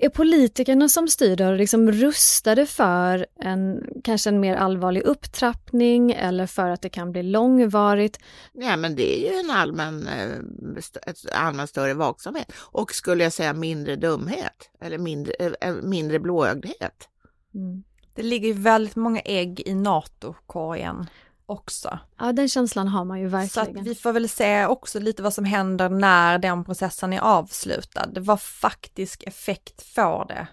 Är 0.02 0.08
politikerna 0.08 0.88
som 0.88 1.08
styr 1.08 1.36
då 1.36 1.52
liksom 1.52 1.92
rustade 1.92 2.66
för 2.66 3.26
en 3.40 3.82
kanske 4.04 4.30
en 4.30 4.40
mer 4.40 4.56
allvarlig 4.56 5.02
upptrappning 5.02 6.12
eller 6.12 6.46
för 6.46 6.70
att 6.70 6.82
det 6.82 6.88
kan 6.88 7.12
bli 7.12 7.22
långvarigt? 7.22 8.18
Ja, 8.52 8.76
men 8.76 8.96
det 8.96 9.18
är 9.18 9.32
ju 9.32 9.38
en 9.38 9.50
allmän, 9.50 10.06
eh, 10.06 10.80
ett 11.06 11.32
allmän 11.32 11.66
större 11.66 11.94
vaksamhet 11.94 12.52
och 12.56 12.94
skulle 12.94 13.24
jag 13.24 13.32
säga 13.32 13.52
mindre 13.52 13.96
dumhet 13.96 14.70
eller 14.80 14.98
mindre, 14.98 15.32
eh, 15.38 15.52
eh, 15.60 15.74
mindre 15.74 16.18
blåögdhet. 16.20 17.08
Mm. 17.54 17.82
Det 18.14 18.22
ligger 18.22 18.54
väldigt 18.54 18.96
många 18.96 19.20
ägg 19.20 19.60
i 19.60 19.74
NATO-korgen 19.74 21.06
också. 21.50 21.98
Ja, 22.18 22.32
den 22.32 22.48
känslan 22.48 22.88
har 22.88 23.04
man 23.04 23.20
ju 23.20 23.28
verkligen. 23.28 23.76
Så 23.76 23.82
vi 23.82 23.94
får 23.94 24.12
väl 24.12 24.28
se 24.28 24.66
också 24.66 25.00
lite 25.00 25.22
vad 25.22 25.34
som 25.34 25.44
händer 25.44 25.88
när 25.88 26.38
den 26.38 26.64
processen 26.64 27.12
är 27.12 27.20
avslutad. 27.20 28.08
Vad 28.16 28.40
faktisk 28.40 29.22
effekt 29.22 29.82
får 29.82 30.26
det 30.28 30.46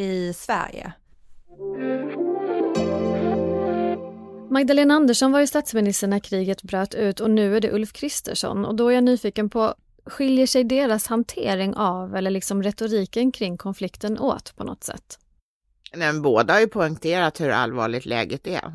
i 0.00 0.32
Sverige? 0.32 0.92
Magdalena 4.50 4.94
Andersson 4.94 5.32
var 5.32 5.40
ju 5.40 5.46
statsminister 5.46 6.06
när 6.06 6.18
kriget 6.18 6.62
bröt 6.62 6.94
ut 6.94 7.20
och 7.20 7.30
nu 7.30 7.56
är 7.56 7.60
det 7.60 7.72
Ulf 7.72 7.92
Kristersson 7.92 8.64
och 8.64 8.74
då 8.74 8.88
är 8.88 8.94
jag 8.94 9.04
nyfiken 9.04 9.50
på 9.50 9.74
skiljer 10.06 10.46
sig 10.46 10.64
deras 10.64 11.06
hantering 11.06 11.74
av 11.74 12.16
eller 12.16 12.30
liksom 12.30 12.62
retoriken 12.62 13.32
kring 13.32 13.56
konflikten 13.56 14.18
åt 14.18 14.56
på 14.56 14.64
något 14.64 14.84
sätt? 14.84 15.18
Men 15.94 16.22
båda 16.22 16.52
har 16.52 16.60
ju 16.60 16.68
poängterat 16.68 17.40
hur 17.40 17.50
allvarligt 17.50 18.06
läget 18.06 18.46
är. 18.46 18.72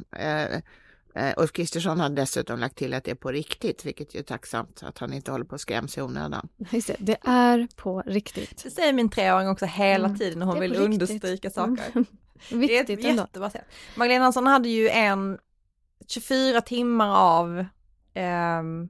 Eh, 1.15 1.27
eh, 1.27 1.33
Ulf 1.37 1.51
Kristersson 1.51 1.99
har 1.99 2.09
dessutom 2.09 2.59
lagt 2.59 2.75
till 2.75 2.93
att 2.93 3.03
det 3.03 3.11
är 3.11 3.15
på 3.15 3.31
riktigt, 3.31 3.85
vilket 3.85 4.15
ju 4.15 4.19
är 4.19 4.23
tacksamt 4.23 4.83
att 4.83 4.97
han 4.97 5.13
inte 5.13 5.31
håller 5.31 5.45
på 5.45 5.55
att 5.55 5.61
skrämmas 5.61 5.97
i 5.97 6.01
onödan. 6.01 6.47
Just 6.71 6.87
det, 6.87 6.95
det 6.99 7.17
är 7.23 7.67
på 7.75 8.03
riktigt. 8.05 8.63
Det 8.63 8.71
säger 8.71 8.93
min 8.93 9.09
treåring 9.09 9.47
också 9.49 9.65
hela 9.65 10.05
Mm. 10.05 10.17
tiden 10.19 10.39
när 10.39 10.45
hon 10.45 10.59
vill 10.59 10.71
riktigt. 10.71 10.85
understryka 10.85 11.49
saker. 11.49 11.83
Mm. 11.93 12.05
Det 12.67 12.77
är 12.77 12.83
ett 12.83 12.89
ändå. 12.89 13.21
jättebra 13.21 13.49
sätt. 13.49 13.65
Magdalena 13.95 14.25
Andersson 14.25 14.47
hade 14.47 14.69
ju 14.69 14.89
en 14.89 15.37
24 16.07 16.61
timmar 16.61 17.17
av 17.17 17.65
ehm, 18.13 18.89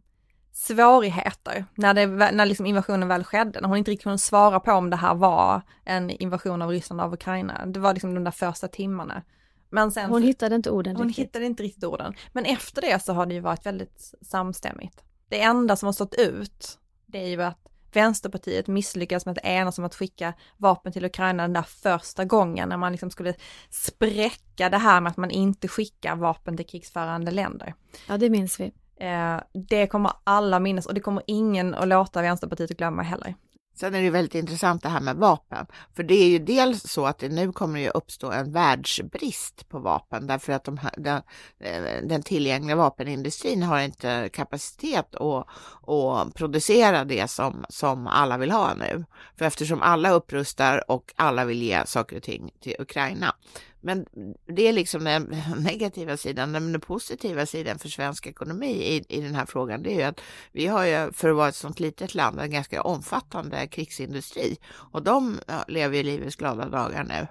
svårigheter 0.52 1.66
när, 1.76 1.94
det, 1.94 2.06
när 2.32 2.46
liksom 2.46 2.66
invasionen 2.66 3.08
väl 3.08 3.24
skedde, 3.24 3.62
när 3.62 3.68
hon 3.70 3.78
inte 3.78 3.92
riktigt 3.92 4.04
kunde 4.04 4.18
svara 4.18 4.60
på 4.60 4.72
om 4.72 4.90
det 4.90 4.96
här 4.98 5.16
var 5.16 5.62
en 5.86 6.10
invasion 6.10 6.62
av 6.62 6.70
Ryssland 6.70 7.02
av 7.02 7.14
Ukraina. 7.14 7.66
Det 7.66 7.80
var 7.80 7.94
liksom 7.94 8.14
de 8.16 8.24
där 8.24 8.32
första 8.32 8.68
timmarna. 8.68 9.24
Men 9.72 9.92
sen 9.92 10.10
Hon 10.10 10.24
hittade 10.24 10.56
inte 10.56 10.72
orden 10.72 10.96
hon 10.96 11.08
riktigt. 11.08 11.26
hittade 11.26 11.46
inte 11.46 11.64
riktigt 11.64 11.84
orden. 11.84 12.14
Men 12.34 12.46
efter 12.46 12.82
det 12.82 13.04
så 13.04 13.14
har 13.14 13.26
det 13.26 13.34
ju 13.34 13.40
varit 13.40 13.66
väldigt 13.66 14.14
samstämmigt. 14.22 15.04
Det 15.30 15.42
enda 15.42 15.76
som 15.76 15.86
har 15.88 15.94
stått 15.94 16.16
ut, 16.16 16.80
det 17.06 17.24
är 17.24 17.28
ju 17.28 17.44
att 17.44 17.58
Vänsterpartiet 17.94 18.68
misslyckades 18.68 19.26
med 19.26 19.38
att 19.38 19.46
enas 19.46 19.80
om 19.80 19.86
att 19.86 19.96
skicka 19.96 20.34
vapen 20.58 20.92
till 20.92 21.06
Ukraina 21.06 21.44
den 21.44 21.54
där 21.54 21.62
första 21.62 22.26
gången 22.26 22.70
när 22.70 22.78
man 22.78 22.92
liksom 22.92 23.12
skulle 23.12 23.34
spräcka 23.70 24.70
det 24.70 24.78
här 24.78 25.02
med 25.02 25.10
att 25.10 25.18
man 25.18 25.32
inte 25.32 25.68
skickar 25.68 26.16
vapen 26.16 26.58
till 26.58 26.66
krigsförande 26.66 27.32
länder. 27.32 27.74
Ja, 28.08 28.18
det 28.18 28.30
minns 28.30 28.60
vi. 28.60 28.72
Eh, 29.06 29.38
det 29.70 29.88
kommer 29.88 30.12
alla 30.24 30.60
minnas 30.60 30.86
och 30.86 30.94
det 30.94 31.00
kommer 31.02 31.24
ingen 31.28 31.74
att 31.76 31.88
låta 31.88 32.22
Vänsterpartiet 32.22 32.78
glömma 32.78 33.02
heller. 33.02 33.36
Sen 33.82 33.96
är 33.96 34.02
det 34.02 34.10
väldigt 34.10 34.36
intressant 34.36 34.84
det 34.84 34.90
här 34.90 35.00
med 35.00 35.16
vapen, 35.16 35.66
för 35.96 36.04
det 36.04 36.14
är 36.14 36.28
ju 36.28 36.40
dels 36.40 36.84
så 36.84 37.06
att 37.06 37.20
det 37.20 37.30
nu 37.30 37.52
kommer 37.52 37.80
ju 37.80 37.90
uppstå 37.90 38.32
en 38.32 38.52
världsbrist 38.52 39.70
på 39.70 39.80
vapen 39.80 40.28
därför 40.28 40.54
att 40.54 40.64
de 40.64 40.78
här, 40.78 40.94
den, 40.98 41.22
eh, 41.60 42.04
den 42.04 42.24
tillgängliga 42.24 42.76
vapenindustrin 42.76 43.64
har 43.64 43.80
inte 43.80 44.30
kapacitet 44.34 45.16
att, 45.16 45.48
att 45.90 46.34
producera 46.34 47.06
det 47.06 47.30
som, 47.30 47.66
som 47.70 48.08
alla 48.08 48.38
vill 48.38 48.52
ha 48.52 48.74
nu. 48.74 49.06
För 49.38 49.46
eftersom 49.46 49.82
alla 49.82 50.12
upprustar 50.12 50.92
och 50.92 51.14
alla 51.16 51.46
vill 51.46 51.62
ge 51.62 51.86
saker 51.86 52.18
och 52.18 52.24
ting 52.24 52.52
till 52.62 52.76
Ukraina. 52.80 53.36
Men 53.82 54.06
det 54.46 54.68
är 54.68 54.74
liksom 54.74 55.04
den 55.04 55.36
negativa 55.58 56.18
sidan. 56.18 56.52
Men 56.52 56.72
den 56.72 56.82
positiva 56.82 57.46
sidan 57.46 57.80
för 57.80 57.90
svensk 57.90 58.28
ekonomi 58.28 58.72
i, 58.72 59.06
i 59.18 59.22
den 59.22 59.36
här 59.36 59.46
frågan, 59.46 59.84
det 59.84 59.92
är 59.92 59.96
ju 59.96 60.04
att 60.04 60.22
vi 60.52 60.68
har 60.68 60.86
ju, 60.86 61.12
för 61.12 61.30
att 61.30 61.36
vara 61.36 61.50
ett 61.50 61.56
sånt 61.56 61.80
litet 61.80 62.16
land, 62.16 62.40
en 62.40 62.52
ganska 62.52 62.82
omfattande 62.82 63.68
krigsindustri. 63.68 64.58
Och 64.74 65.04
de 65.04 65.40
lever 65.68 65.98
ju 65.98 66.04
livets 66.04 66.36
glada 66.36 66.70
dagar 66.70 67.04
nu. 67.04 67.28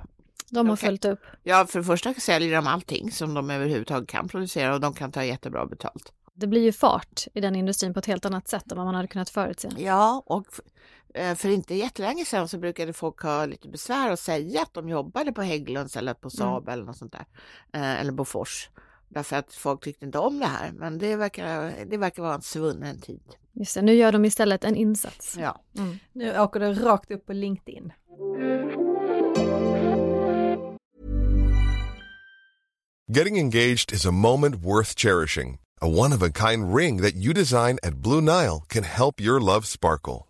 De 0.51 0.67
har 0.67 0.77
Okej. 0.77 0.87
följt 0.87 1.05
upp. 1.05 1.21
Ja, 1.43 1.67
för 1.67 1.79
det 1.79 1.85
första 1.85 2.15
säljer 2.15 2.57
de 2.57 2.67
allting 2.67 3.13
som 3.13 3.35
de 3.35 3.51
överhuvudtaget 3.51 4.09
kan 4.09 4.29
producera 4.29 4.75
och 4.75 4.81
de 4.81 4.95
kan 4.95 5.13
ta 5.13 5.25
jättebra 5.25 5.67
betalt. 5.67 6.13
Det 6.35 6.47
blir 6.47 6.63
ju 6.63 6.73
fart 6.73 7.27
i 7.35 7.41
den 7.41 7.57
industrin 7.57 7.95
på 7.95 7.99
ett 7.99 8.07
helt 8.07 8.25
annat 8.25 8.49
sätt 8.49 8.73
än 8.73 8.77
vad 8.77 8.87
man 8.87 8.95
hade 8.95 9.09
kunnat 9.09 9.31
förutse. 9.31 9.69
Ja, 9.79 10.23
och 10.27 10.47
för 11.37 11.49
inte 11.49 11.75
jättelänge 11.75 12.25
sedan 12.25 12.49
så 12.49 12.59
brukade 12.59 12.93
folk 12.93 13.23
ha 13.23 13.47
lite 13.47 13.69
besvär 13.69 14.11
att 14.11 14.21
säga 14.21 14.63
att 14.63 14.75
de 14.75 14.89
jobbade 14.89 15.33
på 15.33 15.43
Hägglunds 15.43 15.97
eller 15.97 16.15
på 16.15 16.31
Saab 16.31 16.69
eller 16.69 16.85
något 16.85 16.97
sånt 16.97 17.13
där. 17.13 17.27
Eh, 17.73 18.01
Eller 18.01 18.13
Bofors. 18.13 18.69
Därför 19.09 19.37
att 19.37 19.55
folk 19.55 19.85
tyckte 19.85 20.05
inte 20.05 20.19
om 20.19 20.39
det 20.39 20.47
här. 20.47 20.73
Men 20.73 20.99
det 20.99 21.17
verkar, 21.17 21.73
det 21.87 21.97
verkar 21.97 22.23
vara 22.23 22.35
en 22.35 22.43
svunnen 22.43 23.01
tid. 23.01 23.23
Just 23.53 23.75
det, 23.75 23.83
nu 23.83 23.93
gör 23.95 24.13
de 24.13 24.25
istället 24.25 24.65
en 24.65 24.77
insats. 24.77 25.37
Ja. 25.41 25.61
Nu 26.13 26.41
åker 26.41 26.61
det 26.61 26.73
rakt 26.73 27.11
upp 27.11 27.27
på 27.27 27.33
LinkedIn. 27.33 27.93
Getting 33.09 33.37
engaged 33.39 33.93
is 33.93 34.07
a 34.07 34.13
moment 34.13 34.57
worth 34.57 34.95
cherishing. 34.95 35.59
A 35.83 35.89
one 35.89 36.13
of 36.13 36.23
a 36.23 36.31
kind 36.31 36.75
ring 36.75 37.03
that 37.03 37.15
you 37.17 37.35
design 37.35 37.79
at 37.83 37.95
Blue 38.03 38.21
Nile 38.21 38.65
can 38.69 38.85
help 38.85 39.21
your 39.21 39.41
love 39.41 39.67
sparkle. 39.67 40.30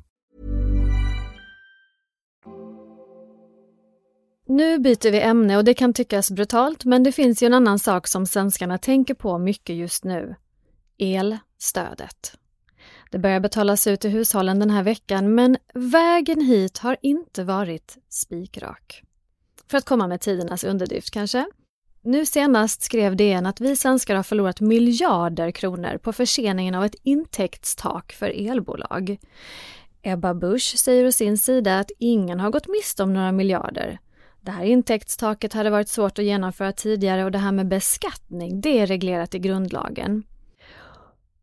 Nu 4.51 4.79
byter 4.79 5.11
vi 5.11 5.21
ämne 5.21 5.57
och 5.57 5.63
det 5.63 5.73
kan 5.73 5.93
tyckas 5.93 6.31
brutalt, 6.31 6.85
men 6.85 7.03
det 7.03 7.11
finns 7.11 7.43
ju 7.43 7.45
en 7.45 7.53
annan 7.53 7.79
sak 7.79 8.07
som 8.07 8.25
svenskarna 8.25 8.77
tänker 8.77 9.13
på 9.13 9.37
mycket 9.37 9.75
just 9.75 10.03
nu. 10.03 10.35
Elstödet. 10.97 12.37
Det 13.11 13.19
börjar 13.19 13.39
betalas 13.39 13.87
ut 13.87 13.99
till 14.01 14.09
hushållen 14.09 14.59
den 14.59 14.69
här 14.69 14.83
veckan, 14.83 15.35
men 15.35 15.57
vägen 15.73 16.41
hit 16.41 16.77
har 16.77 16.97
inte 17.01 17.43
varit 17.43 17.97
spikrak. 18.09 19.03
För 19.67 19.77
att 19.77 19.85
komma 19.85 20.07
med 20.07 20.21
tidernas 20.21 20.63
underdrift 20.63 21.11
kanske? 21.11 21.45
Nu 22.01 22.25
senast 22.25 22.81
skrev 22.81 23.15
DN 23.15 23.45
att 23.45 23.61
vi 23.61 23.75
svenskar 23.75 24.15
har 24.15 24.23
förlorat 24.23 24.61
miljarder 24.61 25.51
kronor 25.51 25.97
på 25.97 26.13
förseningen 26.13 26.75
av 26.75 26.85
ett 26.85 26.95
intäktstak 27.03 28.11
för 28.11 28.49
elbolag. 28.49 29.17
Ebba 30.01 30.33
Busch 30.33 30.73
säger 30.77 31.05
å 31.05 31.11
sin 31.11 31.37
sida 31.37 31.79
att 31.79 31.91
ingen 31.99 32.39
har 32.39 32.49
gått 32.49 32.67
miste 32.67 33.03
om 33.03 33.13
några 33.13 33.31
miljarder. 33.31 33.99
Det 34.41 34.51
här 34.51 34.63
intäktstaket 34.63 35.53
hade 35.53 35.69
varit 35.69 35.89
svårt 35.89 36.19
att 36.19 36.25
genomföra 36.25 36.71
tidigare 36.71 37.25
och 37.25 37.31
det 37.31 37.37
här 37.37 37.51
med 37.51 37.67
beskattning, 37.67 38.61
det 38.61 38.79
är 38.79 38.87
reglerat 38.87 39.35
i 39.35 39.39
grundlagen. 39.39 40.23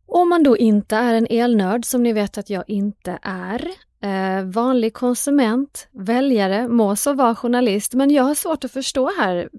Om 0.05 0.29
man 0.29 0.43
då 0.43 0.57
inte 0.57 0.95
är 0.95 1.13
en 1.13 1.27
elnörd, 1.29 1.85
som 1.85 2.03
ni 2.03 2.13
vet 2.13 2.37
att 2.37 2.49
jag 2.49 2.63
inte 2.67 3.19
är, 3.21 3.67
eh, 4.01 4.43
vanlig 4.43 4.93
konsument, 4.93 5.87
väljare, 5.91 6.67
må 6.67 6.95
så 6.95 7.13
vara 7.13 7.35
journalist, 7.35 7.93
men 7.93 8.11
jag 8.11 8.23
har 8.23 8.35
svårt 8.35 8.63
att 8.63 8.71
förstå 8.71 9.11
här 9.17 9.49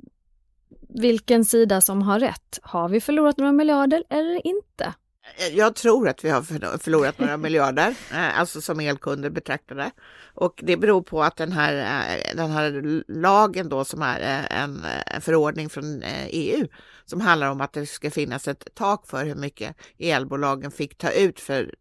vilken 0.89 1.45
sida 1.45 1.81
som 1.81 2.03
har 2.03 2.21
rätt. 2.21 2.59
Har 2.63 2.89
vi 2.89 3.01
förlorat 3.01 3.37
några 3.37 3.53
miljarder 3.53 4.05
eller 4.09 4.47
inte? 4.47 4.95
Eh, 5.37 5.57
jag 5.57 5.75
tror 5.75 6.09
att 6.09 6.25
vi 6.25 6.31
har 6.31 6.43
förlorat 6.79 7.19
några 7.19 7.37
miljarder, 7.37 7.89
eh, 8.13 8.39
alltså 8.39 8.61
som 8.61 8.81
elkunder 8.81 9.31
betraktade. 9.31 9.91
Och 10.35 10.61
det 10.63 10.77
beror 10.77 11.03
på 11.03 11.23
att 11.23 11.37
den 11.37 11.53
här, 11.53 11.75
eh, 11.75 12.37
den 12.37 12.51
här 12.51 13.05
lagen 13.09 13.69
då 13.69 13.85
som 13.85 14.03
är 14.03 14.47
en, 14.51 14.85
en 15.07 15.21
förordning 15.21 15.69
från 15.69 16.03
EU 16.29 16.67
som 17.05 17.21
handlar 17.21 17.51
om 17.51 17.61
att 17.61 17.73
det 17.73 17.87
ska 17.87 18.11
finnas 18.11 18.49
ett 18.49 18.69
tak 18.75 19.07
för 19.07 19.25
hur 19.25 19.35
mycket 19.35 19.77
elbolagen 19.99 20.71
fick 20.71 20.99
ta 20.99 21.11
ut 21.11 21.41
för 21.41 21.75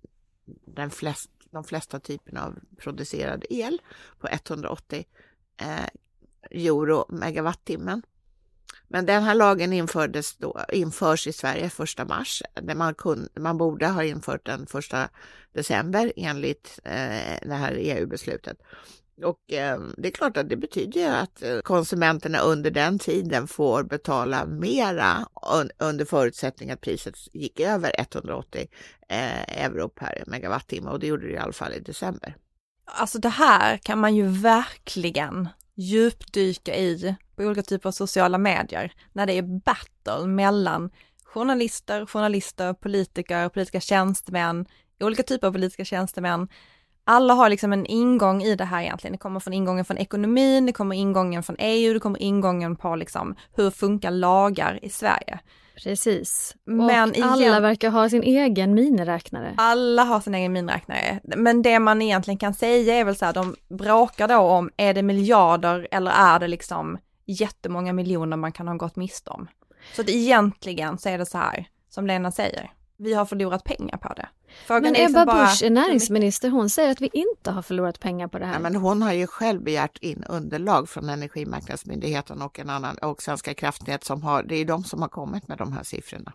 den 0.66 0.90
flest, 0.90 1.30
de 1.52 1.64
flesta 1.64 2.00
typerna 2.00 2.46
av 2.46 2.60
producerad 2.78 3.46
el 3.50 3.82
på 4.20 4.28
180 4.28 5.06
euro 6.52 7.06
megawattimmen. 7.10 8.02
Men 8.90 9.06
den 9.06 9.24
här 9.24 9.36
lagen 9.36 9.74
infördes 9.74 10.36
då, 10.38 10.60
införs 10.74 11.28
i 11.28 11.34
Sverige 11.34 11.72
1 12.00 12.08
mars. 12.08 12.44
Där 12.62 12.76
Man, 12.76 12.96
kun, 12.96 13.30
man 13.40 13.58
borde 13.58 13.88
ha 13.88 14.04
infört 14.04 14.46
den 14.46 14.64
1 14.64 15.12
december 15.54 16.14
enligt 16.16 16.80
eh, 16.84 17.40
det 17.42 17.56
här 17.56 17.76
EU-beslutet. 17.78 18.58
Och 19.24 19.54
eh, 19.54 19.80
det 19.98 20.08
är 20.08 20.12
klart 20.12 20.38
att 20.38 20.50
det 20.50 20.56
betyder 20.56 21.12
att 21.12 21.44
eh, 21.44 21.60
konsumenterna 21.60 22.40
under 22.40 22.72
den 22.72 23.00
tiden 23.00 23.48
får 23.48 23.84
betala 23.84 24.46
mera 24.46 25.26
un, 25.54 25.72
under 25.78 26.06
förutsättning 26.06 26.72
att 26.72 26.82
priset 26.82 27.16
gick 27.34 27.60
över 27.60 27.92
180 27.98 28.68
eh, 29.10 29.64
euro 29.66 29.90
per 29.90 30.24
megawattimme 30.28 30.90
och 30.90 31.00
det 31.00 31.08
gjorde 31.08 31.28
det 31.28 31.34
i 31.34 31.38
alla 31.38 31.54
fall 31.54 31.74
i 31.74 31.80
december. 31.80 32.36
Alltså 32.86 33.20
det 33.20 33.30
här 33.30 33.78
kan 33.78 34.00
man 34.00 34.16
ju 34.16 34.28
verkligen 34.28 35.48
djupdyka 35.80 36.76
i 36.76 37.16
på 37.36 37.44
olika 37.44 37.62
typer 37.62 37.90
av 37.90 37.92
sociala 37.92 38.38
medier 38.38 38.92
när 39.14 39.26
det 39.26 39.34
är 39.34 39.42
battle 39.42 40.28
mellan 40.28 40.90
journalister, 41.24 42.06
journalister, 42.06 42.74
politiker, 42.74 43.50
politiska 43.50 43.80
tjänstemän, 43.80 44.66
olika 45.00 45.24
typer 45.24 45.48
av 45.48 45.52
politiska 45.52 45.86
tjänstemän. 45.86 46.48
Alla 47.04 47.34
har 47.34 47.50
liksom 47.50 47.74
en 47.74 47.86
ingång 47.86 48.42
i 48.44 48.56
det 48.56 48.66
här 48.66 48.82
egentligen. 48.82 49.12
Det 49.12 49.18
kommer 49.18 49.40
från 49.40 49.54
ingången 49.54 49.86
från 49.86 49.98
ekonomin, 49.98 50.66
det 50.66 50.72
kommer 50.72 50.96
ingången 50.96 51.44
från 51.44 51.56
EU, 51.60 51.94
det 51.94 52.00
kommer 52.00 52.22
ingången 52.22 52.76
på 52.76 52.96
liksom 52.96 53.36
hur 53.56 53.72
funkar 53.72 54.12
lagar 54.12 54.80
i 54.82 54.90
Sverige. 54.90 55.40
Precis. 55.84 56.56
Men 56.66 57.10
och 57.10 57.16
igen- 57.16 57.30
alla 57.30 57.60
verkar 57.60 57.90
ha 57.90 58.10
sin 58.10 58.24
egen 58.24 58.74
miniräknare. 58.74 59.54
Alla 59.58 60.04
har 60.04 60.20
sin 60.20 60.36
egen 60.36 60.54
minräknare, 60.54 61.20
men 61.24 61.62
det 61.62 61.80
man 61.80 62.02
egentligen 62.02 62.38
kan 62.38 62.54
säga 62.54 62.94
är 62.96 63.04
väl 63.04 63.16
så 63.16 63.26
här, 63.26 63.34
de 63.34 63.56
bråkar 63.70 64.28
då 64.28 64.38
om, 64.38 64.70
är 64.78 64.94
det 64.94 65.04
miljarder 65.04 65.88
eller 65.92 66.12
är 66.12 66.40
det 66.40 66.48
liksom 66.48 66.98
jättemånga 67.26 67.94
miljoner 67.94 68.38
man 68.38 68.52
kan 68.52 68.68
ha 68.68 68.76
gått 68.76 68.96
miste 68.96 69.30
om? 69.30 69.48
Så 69.96 70.02
att 70.02 70.10
egentligen 70.10 70.98
så 70.98 71.10
är 71.10 71.18
det 71.18 71.26
så 71.26 71.38
här, 71.38 71.66
som 71.90 72.08
Lena 72.08 72.32
säger, 72.32 72.72
vi 73.00 73.14
har 73.14 73.26
förlorat 73.26 73.64
pengar 73.64 73.98
på 73.98 74.14
det. 74.14 74.30
Frågan 74.66 74.84
Men 74.84 74.94
liksom 74.94 75.22
Ebba 75.22 75.26
bara 75.26 75.46
Busch 75.46 75.64
är 75.64 75.70
näringsminister, 75.70 76.50
hon 76.50 76.70
säger 76.70 76.92
att 76.92 77.02
vi 77.02 77.10
inte 77.14 77.52
har 77.52 77.62
förlorat 77.62 78.00
pengar 78.00 78.28
på 78.28 78.40
det 78.40 78.46
här. 78.46 78.54
Ja, 78.54 78.60
men 78.60 78.76
hon 78.76 79.02
har 79.02 79.14
ju 79.14 79.28
själv 79.28 79.64
begärt 79.64 79.98
in 79.98 80.24
underlag 80.30 80.90
från 80.90 81.10
Energimarknadsmyndigheten 81.10 82.42
och 82.42 82.60
en 82.60 82.70
annan 82.70 82.98
och 82.98 83.22
Svenska 83.22 83.54
kraftnät 83.54 84.04
som 84.04 84.24
har, 84.24 84.44
det 84.44 84.56
är 84.56 84.66
de 84.66 84.84
som 84.84 85.02
har 85.02 85.10
kommit 85.10 85.48
med 85.48 85.58
de 85.58 85.74
här 85.74 85.84
siffrorna. 85.84 86.34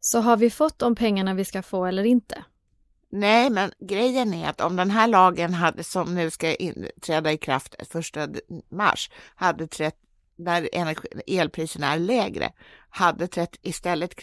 Så 0.00 0.20
har 0.20 0.36
vi 0.36 0.50
fått 0.50 0.78
de 0.78 0.94
pengarna 0.94 1.34
vi 1.34 1.44
ska 1.44 1.62
få 1.62 1.86
eller 1.86 2.04
inte? 2.04 2.44
Nej, 3.10 3.50
men 3.50 3.70
grejen 3.80 4.34
är 4.34 4.48
att 4.48 4.60
om 4.60 4.76
den 4.76 4.90
här 4.90 5.06
lagen 5.06 5.54
hade, 5.54 5.84
som 5.84 6.14
nu 6.14 6.30
ska 6.30 6.54
in, 6.54 6.88
träda 7.00 7.32
i 7.32 7.38
kraft 7.38 7.74
första 7.90 8.28
mars, 8.68 9.10
hade 9.34 9.66
trätt, 9.66 9.96
när 10.36 10.68
energi, 10.72 11.08
elpriserna 11.26 11.92
är 11.92 11.98
lägre, 11.98 12.52
hade 12.98 13.28
trätt, 13.28 13.56
istället 13.62 14.14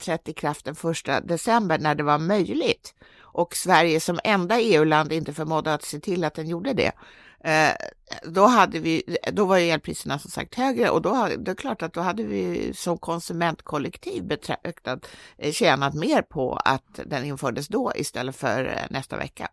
trätt 0.00 0.28
i 0.28 0.32
kraft 0.32 0.64
den 0.64 0.76
1 1.18 1.28
december 1.28 1.78
när 1.78 1.94
det 1.94 2.02
var 2.02 2.18
möjligt 2.18 2.94
och 3.32 3.56
Sverige 3.56 4.00
som 4.00 4.20
enda 4.24 4.60
EU-land 4.60 5.12
inte 5.12 5.32
förmådde 5.32 5.74
att 5.74 5.84
se 5.84 6.00
till 6.00 6.24
att 6.24 6.34
den 6.34 6.48
gjorde 6.48 6.72
det. 6.72 6.92
Eh, 7.44 7.72
då, 8.22 8.46
hade 8.46 8.78
vi, 8.78 9.16
då 9.32 9.44
var 9.44 9.58
ju 9.58 9.70
elpriserna 9.70 10.18
som 10.18 10.30
sagt 10.30 10.54
högre 10.54 10.90
och 10.90 11.02
då 11.02 11.28
det 11.38 11.50
är 11.50 11.54
klart 11.54 11.82
att 11.82 11.92
då 11.92 12.00
hade 12.00 12.22
vi 12.22 12.72
som 12.74 12.98
konsumentkollektiv 12.98 14.24
betraktat, 14.24 15.06
eh, 15.38 15.52
tjänat 15.52 15.94
mer 15.94 16.22
på 16.22 16.54
att 16.64 17.00
den 17.06 17.24
infördes 17.24 17.68
då 17.68 17.92
istället 17.94 18.36
för 18.36 18.64
eh, 18.64 18.86
nästa 18.90 19.16
vecka. 19.16 19.48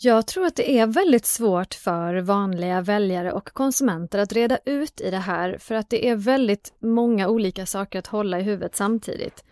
Jag 0.00 0.26
tror 0.26 0.46
att 0.46 0.56
det 0.56 0.78
är 0.78 0.86
väldigt 0.86 1.26
svårt 1.26 1.74
för 1.74 2.14
vanliga 2.20 2.80
väljare 2.80 3.32
och 3.32 3.48
konsumenter 3.52 4.18
att 4.18 4.32
reda 4.32 4.58
ut 4.64 5.00
i 5.00 5.10
det 5.10 5.18
här 5.18 5.58
för 5.58 5.74
att 5.74 5.90
det 5.90 6.08
är 6.08 6.16
väldigt 6.16 6.72
många 6.78 7.28
olika 7.28 7.66
saker 7.66 7.98
att 7.98 8.06
hålla 8.06 8.40
i 8.40 8.42
huvudet 8.42 8.76
samtidigt. 8.76 9.44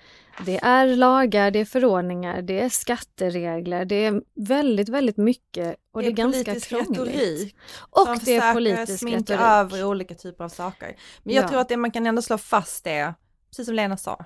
Det 0.47 0.57
är 0.63 0.87
lagar, 0.87 1.51
det 1.51 1.59
är 1.59 1.65
förordningar, 1.65 2.43
det 2.43 2.61
är 2.61 2.69
skatteregler, 2.69 3.85
det 3.85 4.05
är 4.05 4.23
väldigt, 4.35 4.89
väldigt 4.89 5.17
mycket 5.17 5.77
och 5.93 6.03
det 6.03 6.09
är, 6.09 6.13
ganska 6.13 6.45
politisk 6.45 6.69
krångligt. 6.69 6.99
retorik 6.99 7.57
Och 7.91 8.07
som 8.07 8.19
det 8.25 8.37
är 8.37 8.55
politisk 8.55 8.99
sminka 8.99 9.19
retorik. 9.35 9.41
över 9.41 9.85
olika 9.85 10.15
typer 10.15 10.45
av 10.45 10.49
saker. 10.49 10.97
Men 11.23 11.35
jag 11.35 11.45
Ja. 11.45 11.49
tror 11.49 11.61
att 11.61 11.69
det 11.69 11.77
man 11.77 11.91
kan 11.91 12.07
ändå 12.07 12.23
slå 12.23 12.39
fast 12.39 12.87
är, 12.87 13.15
precis 13.51 13.67
som 13.67 13.75
Lena 13.75 13.97
sa, 13.97 14.25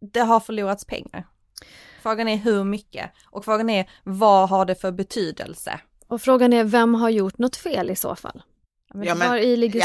det 0.00 0.20
har 0.20 0.40
förlorats 0.40 0.84
pengar. 0.84 1.26
Frågan 2.02 2.28
är 2.28 2.36
hur 2.36 2.64
mycket 2.64 3.10
och 3.24 3.44
frågan 3.44 3.70
är 3.70 3.90
vad 4.04 4.48
har 4.48 4.64
det 4.64 4.74
för 4.74 4.92
betydelse? 4.92 5.80
Och 6.08 6.22
frågan 6.22 6.52
är 6.52 6.64
vem 6.64 6.94
har 6.94 7.10
gjort 7.10 7.38
något 7.38 7.56
fel 7.56 7.90
i 7.90 7.96
så 7.96 8.16
fall? 8.16 8.42
Men 8.94 9.02
Ja, 9.08 9.14
men- 9.14 9.28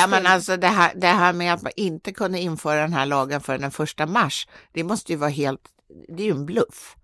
Ja, 0.02 0.08
men 0.08 0.26
alltså 0.28 0.58
det 0.58 0.68
här, 0.68 0.92
det 0.96 1.08
här 1.08 1.34
med 1.34 1.54
att 1.54 1.62
man 1.62 1.72
inte 1.76 2.12
kunde 2.14 2.40
införa 2.40 2.82
den 2.82 2.94
här 2.94 3.06
lagen 3.06 3.42
för 3.42 3.58
den 3.58 3.72
första 3.72 4.06
mars, 4.06 4.48
det 4.72 4.84
måste 4.84 5.12
ju 5.12 5.18
vara 5.18 5.30
helt, 5.30 5.62
det 6.08 6.24
är 6.24 6.28
ju 6.28 6.32
en 6.32 6.46
bluff. 6.46 6.96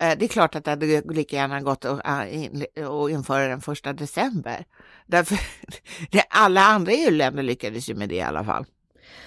Eh, 0.00 0.18
Det 0.18 0.24
är 0.24 0.28
klart 0.28 0.54
att 0.54 0.64
det 0.64 0.70
hade 0.70 1.00
lika 1.00 1.36
gärna 1.36 1.60
gått 1.60 1.84
att 1.84 2.00
att 2.04 3.10
införa 3.10 3.48
den 3.48 3.60
första 3.60 3.92
december. 3.92 4.64
Därför, 5.06 5.38
alla 6.30 6.60
andra 6.64 6.92
EU-länder 6.92 7.42
lyckades 7.42 7.88
ju 7.90 7.94
med 7.94 8.08
det 8.08 8.14
i 8.14 8.20
alla 8.22 8.44
fall. 8.44 8.64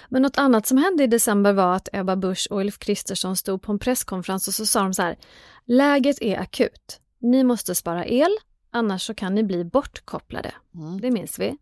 Men 0.09 0.21
något 0.21 0.37
annat 0.37 0.67
som 0.67 0.77
hände 0.77 1.03
i 1.03 1.07
december 1.07 1.53
var 1.53 1.75
att 1.75 1.89
Ebba 1.93 2.15
Busch 2.15 2.47
och 2.49 2.59
Ulf 2.59 2.79
Kristersson 2.79 3.35
stod 3.35 3.61
på 3.61 3.71
en 3.71 3.79
presskonferens 3.79 4.47
och 4.47 4.53
så 4.53 4.65
sa 4.65 4.81
de 4.81 4.93
så 4.93 5.01
här, 5.01 5.17
läget 5.65 6.21
är 6.21 6.39
akut. 6.39 6.99
Ni 7.19 7.43
måste 7.43 7.75
spara 7.75 8.05
el, 8.05 8.31
annars 8.71 9.05
så 9.05 9.13
kan 9.13 9.35
ni 9.35 9.43
bli 9.43 9.63
bortkopplade. 9.63 10.51
Mm. 10.75 11.01
Det 11.01 11.11
minns 11.11 11.39
vi. 11.39 11.57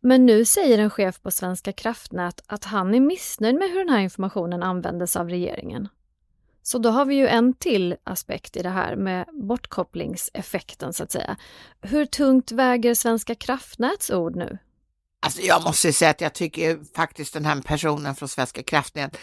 Men 0.00 0.26
nu 0.26 0.44
säger 0.44 0.78
en 0.78 0.90
chef 0.90 1.22
på 1.22 1.30
Svenska 1.30 1.72
kraftnät 1.72 2.42
att 2.46 2.64
han 2.64 2.94
är 2.94 3.00
missnöjd 3.00 3.54
med 3.54 3.70
hur 3.70 3.78
den 3.78 3.88
här 3.88 4.00
informationen 4.00 4.62
användes 4.62 5.16
av 5.16 5.28
regeringen. 5.28 5.88
Så 6.62 6.78
då 6.78 6.90
har 6.90 7.04
vi 7.04 7.14
ju 7.14 7.26
en 7.26 7.52
till 7.52 7.96
aspekt 8.04 8.56
i 8.56 8.62
det 8.62 8.68
här 8.68 8.96
med 8.96 9.26
bortkopplingseffekten 9.32 10.92
så 10.92 11.02
att 11.02 11.12
säga. 11.12 11.36
Hur 11.80 12.06
tungt 12.06 12.52
väger 12.52 12.94
Svenska 12.94 13.34
kraftnäts 13.34 14.10
ord 14.10 14.36
nu? 14.36 14.58
Alltså 15.20 15.42
jag 15.42 15.64
måste 15.64 15.92
säga 15.92 16.10
att 16.10 16.20
jag 16.20 16.34
tycker 16.34 16.78
faktiskt 16.94 17.34
den 17.34 17.44
här 17.44 17.60
personen 17.60 18.14
från 18.14 18.28
Svenska 18.28 18.62
kraftnät 18.62 19.16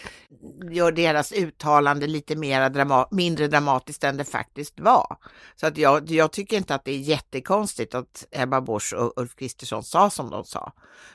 gör 0.70 0.92
deras 0.92 1.32
uttalande 1.32 2.06
lite 2.06 2.36
mera 2.36 2.68
drama 2.68 3.08
mindre 3.10 3.48
dramatiskt 3.48 4.04
än 4.04 4.16
det 4.16 4.24
faktiskt 4.24 4.80
var. 4.80 5.16
Så 5.56 5.66
att 5.66 5.78
jag, 5.78 6.10
jag 6.10 6.32
tycker 6.32 6.56
inte 6.56 6.74
att 6.74 6.84
det 6.84 6.92
är 6.92 6.98
jättekonstigt 6.98 7.94
att 7.94 8.26
Ebba 8.30 8.60
Busch 8.60 8.94
och 8.94 9.12
Ulf 9.16 9.36
Kristersson 9.36 9.82
sa 9.82 10.10
som 10.10 10.30
de 10.30 10.44
sa. 10.44 10.72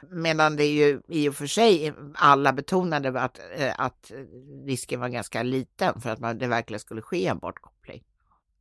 Medan 0.09 0.55
det 0.55 0.63
är 0.63 0.73
ju 0.73 1.01
i 1.07 1.29
och 1.29 1.35
för 1.35 1.47
sig 1.47 1.93
alla 2.15 2.53
betonade 2.53 3.21
att, 3.21 3.39
eh, 3.57 3.73
att 3.77 4.11
risken 4.65 4.99
var 4.99 5.09
ganska 5.09 5.43
liten 5.43 6.01
för 6.01 6.09
att 6.09 6.19
man, 6.19 6.37
det 6.37 6.47
verkligen 6.47 6.79
skulle 6.79 7.01
ske 7.01 7.27
en 7.27 7.39
bortkoppling. 7.39 8.03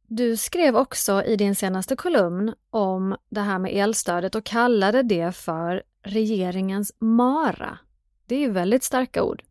Du 0.06 0.36
skrev 0.36 0.76
också 0.76 1.24
i 1.24 1.36
din 1.36 1.54
senaste 1.54 1.96
kolumn 1.96 2.54
om 2.70 3.16
det 3.30 3.40
här 3.40 3.58
med 3.58 3.76
elstödet 3.76 4.34
och 4.34 4.44
kallade 4.44 5.02
det 5.02 5.32
för 5.32 5.82
regeringens 6.02 6.92
mara. 6.98 7.78
Det 8.26 8.34
är 8.34 8.38
ju 8.40 8.50
väldigt 8.50 8.84
starka 8.84 9.22
ord. 9.22 9.42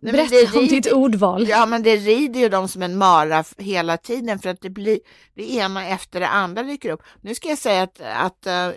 Nej, 0.00 0.12
Berätta 0.12 0.52
det 0.52 0.58
om 0.58 0.66
ditt 0.66 0.92
ordval. 0.92 1.48
Ja, 1.48 1.66
men 1.66 1.82
det 1.82 1.96
rider 1.96 2.40
ju 2.40 2.48
dem 2.48 2.68
som 2.68 2.82
en 2.82 2.98
mara 2.98 3.44
hela 3.58 3.96
tiden 3.96 4.38
för 4.38 4.48
att 4.48 4.60
det 4.60 4.70
blir 4.70 5.00
det 5.34 5.52
ena 5.54 5.86
efter 5.88 6.20
det 6.20 6.28
andra 6.28 6.62
dyker 6.62 6.90
upp. 6.90 7.02
Nu 7.20 7.34
ska 7.34 7.48
jag 7.48 7.58
säga 7.58 7.82
att, 7.82 8.00
att 8.00 8.46
eh, 8.46 8.70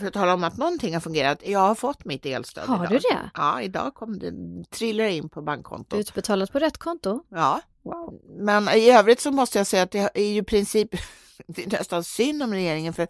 för 0.00 0.06
att 0.06 0.12
tala 0.12 0.34
om 0.34 0.44
att 0.44 0.56
någonting 0.56 0.94
har 0.94 1.00
fungerat. 1.00 1.38
Jag 1.44 1.58
har 1.58 1.74
fått 1.74 2.04
mitt 2.04 2.26
elstöd 2.26 2.64
Har 2.68 2.76
idag. 2.76 2.88
du 2.90 2.98
det? 2.98 3.30
Ja, 3.34 3.62
idag 3.62 3.94
kom 3.94 4.18
det, 4.18 4.32
trillar 4.70 5.04
in 5.04 5.28
på 5.28 5.42
bankkontot. 5.42 6.00
Utbetalat 6.00 6.52
på 6.52 6.58
rätt 6.58 6.78
konto? 6.78 7.20
Ja, 7.28 7.60
Wow. 7.82 8.20
men 8.38 8.68
i 8.68 8.90
övrigt 8.90 9.20
så 9.20 9.30
måste 9.30 9.58
jag 9.58 9.66
säga 9.66 9.82
att 9.82 9.90
det 9.90 10.10
är 10.14 10.32
ju 10.32 10.44
princip, 10.44 10.90
det 11.46 11.64
är 11.66 11.70
nästan 11.78 12.04
synd 12.04 12.42
om 12.42 12.52
regeringen 12.52 12.92
för 12.92 13.06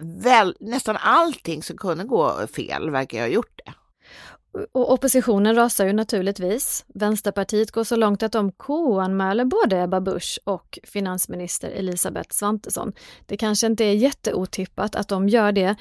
väl, 0.00 0.56
nästan 0.60 0.96
allting 1.00 1.62
som 1.62 1.76
kunde 1.76 2.04
gå 2.04 2.46
fel 2.46 2.90
verkar 2.90 3.18
jag 3.18 3.24
ha 3.24 3.32
gjort 3.34 3.60
det. 3.64 3.72
Och 4.72 4.92
oppositionen 4.92 5.54
rasar 5.54 5.86
ju 5.86 5.92
naturligtvis. 5.92 6.84
Vänsterpartiet 6.94 7.70
går 7.70 7.84
så 7.84 7.96
långt 7.96 8.22
att 8.22 8.32
de 8.32 8.52
KU-anmäler 8.52 9.44
både 9.44 9.82
Ebba 9.82 10.00
Busch 10.00 10.38
och 10.44 10.78
finansminister 10.82 11.70
Elisabeth 11.70 12.34
Svantesson. 12.34 12.92
Det 13.26 13.36
kanske 13.36 13.66
inte 13.66 13.84
är 13.84 13.94
jätteotippat 13.94 14.96
att 14.96 15.08
de 15.08 15.28
gör 15.28 15.52
det, 15.52 15.76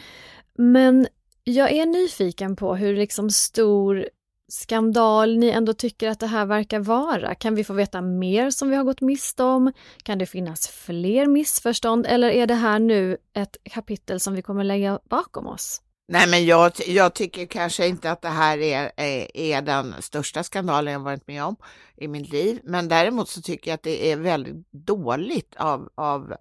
men 0.58 1.08
jag 1.43 1.71
är 1.71 1.86
nyfiken 1.86 2.56
på 2.56 2.76
hur 2.76 2.95
liksom 2.95 3.30
stor 3.30 4.06
skandal 4.52 5.38
ni 5.38 5.50
ändå 5.50 5.74
tycker 5.74 6.10
att 6.10 6.20
det 6.20 6.28
här 6.28 6.46
verkar 6.46 6.80
vara. 6.80 7.36
Kan 7.36 7.56
vi 7.56 7.64
få 7.64 7.74
veta 7.74 8.02
mer 8.02 8.50
som 8.50 8.70
vi 8.70 8.76
har 8.76 8.84
gått 8.84 9.02
miste 9.02 9.44
om? 9.44 9.74
Kan 10.04 10.18
det 10.18 10.26
finnas 10.26 10.68
fler 10.68 11.28
missförstånd 11.28 12.06
eller 12.10 12.30
är 12.30 12.48
det 12.48 12.56
här 12.56 12.80
nu 12.80 13.18
ett 13.34 13.58
kapitel 13.64 14.20
som 14.20 14.34
vi 14.34 14.42
kommer 14.42 14.64
lägga 14.64 15.00
bakom 15.10 15.48
oss? 15.48 15.82
Nej, 16.08 16.28
men 16.30 16.46
jag, 16.46 16.72
jag 16.88 17.14
tycker 17.14 17.46
kanske 17.46 17.88
inte 17.88 18.12
att 18.12 18.22
det 18.22 18.30
här 18.30 18.58
är, 18.58 18.92
är, 18.98 19.38
är 19.38 19.62
den 19.62 19.96
största 20.00 20.44
skandalen 20.44 20.94
jag 20.94 21.00
varit 21.00 21.28
med 21.28 21.44
om 21.44 21.56
i 21.98 22.08
mitt 22.08 22.32
liv. 22.32 22.60
Men 22.64 22.88
däremot 22.88 23.30
så 23.30 23.42
tycker 23.42 23.72
jag 23.72 23.76
att 23.76 23.84
det 23.84 24.12
är 24.12 24.18
väldigt 24.18 24.72
dåligt 24.72 25.56
av, 25.58 25.90
av 25.96 26.34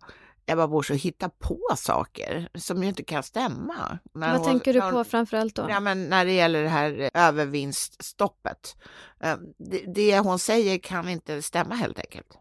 Ebba 0.52 0.68
Busch 0.68 0.90
att 0.90 0.96
hitta 0.96 1.28
på 1.28 1.60
saker 1.76 2.48
som 2.54 2.82
ju 2.82 2.88
inte 2.88 3.02
kan 3.04 3.22
stämma. 3.22 3.98
När 4.14 4.28
Vad 4.30 4.36
hon- 4.40 4.46
tänker 4.48 4.72
du 4.72 4.78
när 4.78 4.86
hon- 4.86 4.94
på 4.94 5.04
framförallt 5.04 5.54
då? 5.54 5.66
Ja, 5.68 5.80
men 5.80 6.08
när 6.08 6.24
det 6.24 6.32
gäller 6.32 6.62
det 6.62 6.68
här 6.68 7.10
övervinststoppet. 7.14 8.76
Eh, 9.20 9.36
Det, 9.58 9.84
det 9.94 10.18
hon 10.18 10.38
säger 10.38 10.78
kan 10.78 11.08
inte 11.08 11.42
stämma 11.42 11.74
helt 11.74 11.98
enkelt. 11.98 12.38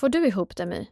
Får 0.00 0.08
du 0.08 0.26
ihop 0.26 0.56
det 0.56 0.66
My? 0.66 0.88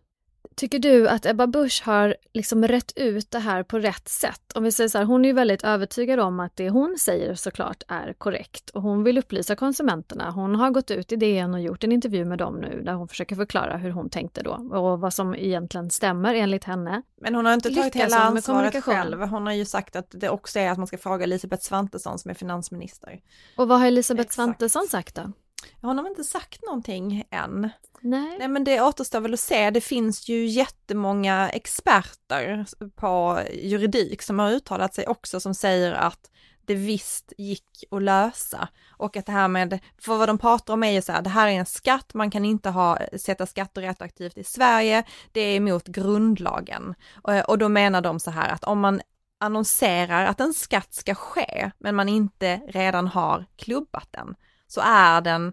Tycker 0.57 0.79
du 0.79 1.09
att 1.09 1.27
Ebba 1.27 1.47
Busch 1.47 1.83
har 1.85 2.17
liksom 2.33 2.69
rätt 2.69 2.93
ut 2.97 3.31
det 3.31 3.39
här 3.39 3.63
på 3.63 3.79
rätt 3.79 4.09
sätt? 4.09 4.53
Om 4.55 4.65
vi 4.65 4.73
säger 4.73 4.89
så 4.89 4.99
här, 4.99 5.05
hon 5.05 5.25
är 5.25 5.29
ju 5.29 5.33
väldigt 5.33 5.65
övertygad 5.65 6.21
om 6.21 6.41
att 6.41 6.57
det 6.57 6.71
hon 6.71 6.97
säger 6.99 7.35
såklart 7.35 7.83
är 7.89 8.13
korrekt 8.13 8.71
och 8.71 8.83
hon 8.83 9.05
vill 9.05 9.19
upplysa 9.19 9.57
konsumenterna. 9.57 10.31
Hon 10.31 10.55
har 10.55 10.71
gått 10.71 10.91
ut 10.91 11.13
i 11.13 11.17
DN 11.17 11.55
och 11.55 11.61
gjort 11.61 11.85
en 11.85 11.93
intervju 11.93 12.25
med 12.25 12.39
dem 12.39 12.61
nu 12.61 12.83
där 12.83 12.93
hon 12.93 13.09
försöker 13.09 13.37
förklara 13.37 13.77
hur 13.77 13.91
hon 13.91 14.11
tänkte 14.11 14.43
då 14.43 14.53
och 14.73 15.01
vad 15.01 15.15
som 15.15 15.35
egentligen 15.35 15.91
stämmer 15.91 16.35
enligt 16.35 16.65
henne. 16.65 17.03
Men 17.21 17.35
hon 17.35 17.47
har 17.47 17.55
inte 17.55 17.69
tagit 17.69 17.85
Lyckas 17.85 18.03
hela 18.03 18.19
ansvaret 18.19 18.85
själv. 18.85 19.21
Hon 19.21 19.47
har 19.47 19.53
ju 19.53 19.65
sagt 19.65 19.97
att 19.97 20.11
det 20.11 20.29
också 20.29 20.59
är 20.59 20.71
att 20.71 20.79
man 20.79 20.87
ska 20.87 20.99
fråga 20.99 21.25
Elisabeth 21.25 21.63
Svantesson 21.63 22.19
som 22.19 22.31
är 22.31 22.35
finansminister. 22.35 23.21
Och 23.57 23.69
vad 23.69 23.79
har 23.79 23.87
Elisabeth 23.87 24.27
Exakt. 24.27 24.35
Svantesson 24.35 24.87
sagt 24.87 25.15
då? 25.15 25.33
Hon 25.81 25.99
har 25.99 26.09
inte 26.09 26.25
sagt 26.25 26.63
någonting 26.63 27.25
än. 27.31 27.71
Nej. 28.01 28.39
Nej 28.39 28.49
men 28.49 28.65
det 28.65 28.81
återstår 28.81 29.21
väl 29.21 29.35
att 29.35 29.41
se. 29.41 29.71
Det 29.71 29.81
finns 29.81 30.29
ju 30.29 30.47
jättemånga 30.47 31.51
experter 31.51 32.67
på 32.95 33.41
juridik 33.53 34.23
som 34.23 34.39
har 34.39 34.51
uttalat 34.51 34.95
sig 34.95 35.07
också 35.07 35.41
som 35.41 35.55
säger 35.55 35.93
att 35.93 36.31
det 36.67 36.75
visst 36.75 37.33
gick 37.39 37.85
att 37.91 38.03
lösa 38.03 38.69
och 38.91 39.17
att 39.17 39.27
det 39.27 39.33
här 39.33 39.49
med, 39.49 39.79
för 39.99 40.17
vad 40.17 40.29
de 40.29 40.39
pratar 40.39 40.75
om 40.75 40.83
är 40.83 40.91
ju 40.91 41.03
så 41.03 41.13
här, 41.13 41.23
det 41.23 41.31
här 41.31 41.49
är 41.49 41.53
en 41.53 41.67
skatt, 41.67 42.15
man 42.15 42.31
kan 42.31 42.45
inte 42.45 42.71
ha, 42.71 42.99
sätta 43.17 43.47
skatter 43.47 43.83
retroaktivt 43.83 44.39
i 44.39 44.45
Sverige, 44.45 45.05
det 45.33 45.41
är 45.41 45.57
emot 45.57 45.87
grundlagen. 45.87 46.95
Och, 47.23 47.49
och 47.49 47.59
då 47.59 47.69
menar 47.69 48.01
de 48.01 48.21
så 48.21 48.31
här 48.31 48.49
att 48.49 48.65
om 48.65 48.81
man 48.81 49.01
annonserar 49.41 50.27
att 50.27 50.41
en 50.41 50.55
skatt 50.55 50.95
ska 50.95 51.15
ske, 51.15 51.71
men 51.79 51.95
man 51.95 52.09
inte 52.09 52.57
redan 52.57 53.09
har 53.09 53.47
klubbat 53.57 54.09
den, 54.11 54.35
så 54.67 54.81
är 54.85 55.21
den 55.21 55.53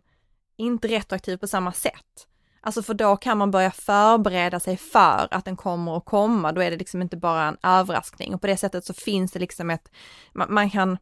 inte 0.57 0.87
retroaktiv 0.87 1.37
på 1.37 1.47
samma 1.47 1.71
sätt. 1.71 2.27
Alltså 2.61 2.83
för 2.83 2.93
då 2.93 3.17
kan 3.17 3.37
man 3.37 3.51
börja 3.51 3.71
förbereda 3.71 4.59
sig 4.59 4.77
för 4.77 5.27
att 5.31 5.45
den 5.45 5.57
kommer 5.57 5.97
att 5.97 6.05
komma, 6.05 6.51
då 6.51 6.61
är 6.61 6.71
det 6.71 6.77
liksom 6.77 7.01
inte 7.01 7.17
bara 7.17 7.43
en 7.47 7.57
överraskning 7.63 8.33
och 8.33 8.41
på 8.41 8.47
det 8.47 8.57
sättet 8.57 8.85
så 8.85 8.93
finns 8.93 9.31
det 9.31 9.39
liksom 9.39 9.69
ett, 9.69 9.91
man, 10.33 10.53
man 10.53 10.69
kan 10.69 10.97